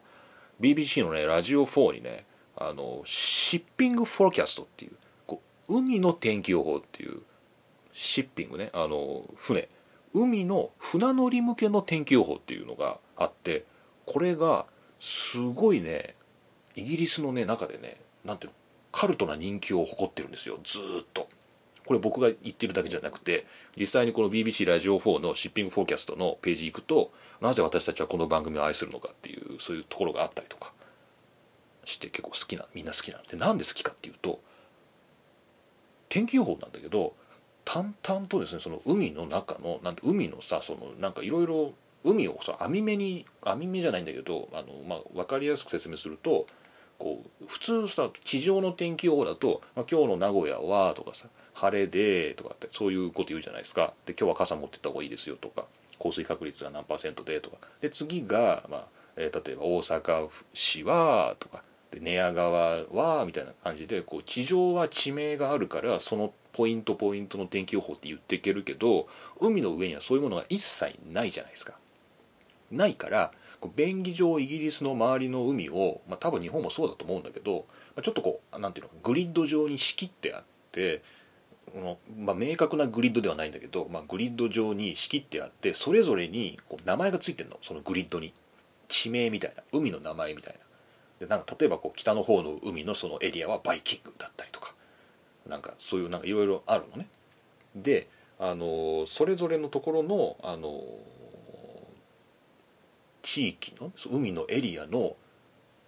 [0.61, 2.27] BBC のねラジオ4にね
[2.57, 4.93] あのシッピングフォーキャストっていう
[5.27, 7.23] こう海の天気予報っていう
[7.93, 9.69] シッピングねあの船。
[10.13, 13.65] 海の船乗り向けの天気予報っていうのがあって
[14.07, 14.67] これが
[14.99, 16.17] すごいね
[16.75, 18.57] イギリスのね中でねなんていうの
[18.93, 20.59] カルトな人気を誇ってるんですよ。
[20.63, 20.83] ずっ
[21.13, 21.29] と。
[21.87, 27.11] これ僕が言ってるだけじゃなくて実際にこの BBC ラジオ4のシッピングフォーキャストのページ行くと
[27.41, 30.73] なぜ私たちはこの番組を愛するのかっていうそういうところがあったりとか
[31.85, 33.25] して結構好きなみんな好きなの。
[33.25, 34.41] でなんで好きかっていうと
[36.09, 37.15] 天気予報なんだけど
[37.65, 41.73] 淡々とですねその海の中のなんて海のさそのなんかいろいろ
[42.05, 46.47] 海をさ網目に網目じゃないんだけどあの、まあ、分かりやすく説明すると
[47.01, 55.65] こう普通さ地上の天気予報だと、まあ、今日の名古屋はとかさ晴れでとかってそういうこと言うじゃないですかで今日は傘持ってった方がいいですよとか
[55.99, 69.09] 降水確率が何パーセントでとかで次が、まあえー、例えば大阪市はとかで寝屋川はみたいな感じでこう地上は地名があるからそのポイントポイントの天気予報って言っていけるけど
[69.41, 71.75] 海の上にはそういうものが一切ないじゃないですか。
[72.71, 73.33] ないから
[73.69, 81.03] 便宜上イギリスの周りの海を、まあ、多分日本もそうだと思うんだけど、まあ、ちょっとこうなんていうのグリッド状に仕切ってあって
[82.19, 87.59] まあ、明確なグリッドではないんだけど、まあ、グリッド上に仕切ってあってそれぞれにこう名前がついてるの。
[87.63, 88.33] そのグリッドに。
[88.89, 89.63] 地名みたいな。
[89.73, 90.61] 海の名前みたいな。
[91.21, 94.75] でなんか例えばこう北の方の海のそのエリアはバイキングだったりとか。
[95.47, 97.07] なんかそういうなんかいろいろあるのね。
[97.77, 98.09] で
[98.39, 100.83] あのそれぞれのところのあの
[103.23, 105.17] 地域の海のエリアの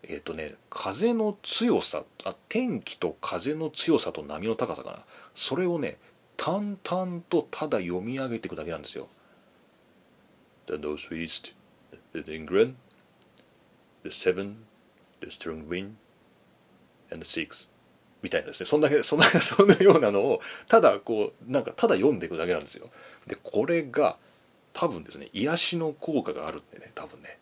[0.02, 4.98] えっ、ー、とね風の強さあ天気と風の強さと波の高さかな
[5.34, 5.98] それをね
[6.36, 9.08] 淡々とただ読み上げていくだけなんですよ。
[10.66, 11.54] The northeast,
[12.12, 12.74] the England,
[14.02, 14.64] the seven,
[15.20, 15.92] the strong wind,
[17.12, 17.68] and the six
[18.22, 22.88] みたいなですねそんだけそんなそんなようなのをただこうなんかただ読んでいくだけなんですよ。
[23.26, 24.16] でこれが
[24.72, 27.38] 多分ですね癒しの効果があるんでね多分ね。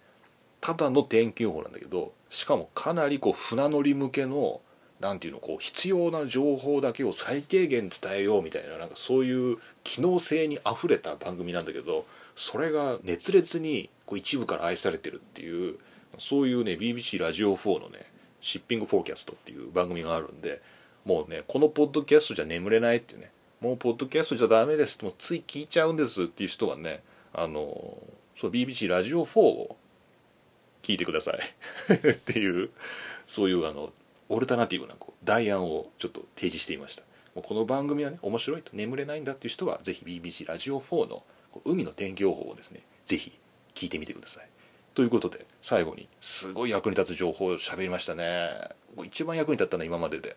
[0.61, 4.61] ただの天気予報なんだけどしかもかなりこう船乗り向けの
[5.01, 12.05] なんていうのこう必要な情報だけを最低限伝えようみたいななんかそういう機能性にあふれた番組なんだけど
[12.37, 15.79] それが熱烈にこう一部から愛されてるっていう
[16.19, 18.05] そういうね BBC ラジオ4のね
[18.43, 20.61] 「シッピング・フォーキャスト」っていう番組があるんで
[21.07, 27.03] もうねこのポッドキャストじゃ眠れないっていうねもうポッドキャストじゃダメですもうつい聞いちゃうんですっていう人はね
[27.33, 27.99] あの
[28.37, 29.77] そう BBC ラジオ4を
[30.83, 31.39] 聞いてください。
[31.95, 32.71] っていう
[33.27, 33.93] そういうあの
[34.29, 37.03] オルタナティブなこう代案をちょっと提示していました。
[37.35, 41.23] もうこの番組はね面白いと眠れないんだっていう人はぜひ BBC ラジオ4の
[41.65, 43.39] 海の天気予報をですねぜひ
[43.75, 44.49] 聞いてみてください。
[44.95, 48.51] ということで最後にすごい役に立つ情報を喋りましたね。
[49.05, 50.37] 一番役に立ったのは今までで。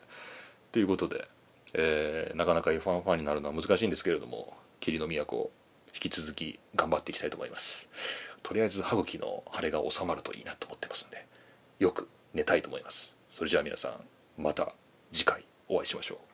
[0.72, 1.28] ということで、
[1.74, 5.52] えー、なかなか F1 ファンになるのは難しいんですけれども霧の都
[5.94, 7.90] 引き続き頑張っていきたいと思います。
[8.42, 11.26] とりあえず歯茎の腫れが収まるといいなと思ってますんで
[11.80, 13.16] よく寝たいと思います。
[13.30, 14.74] それじゃあ皆さんまた
[15.12, 16.33] 次回お会いしましょう。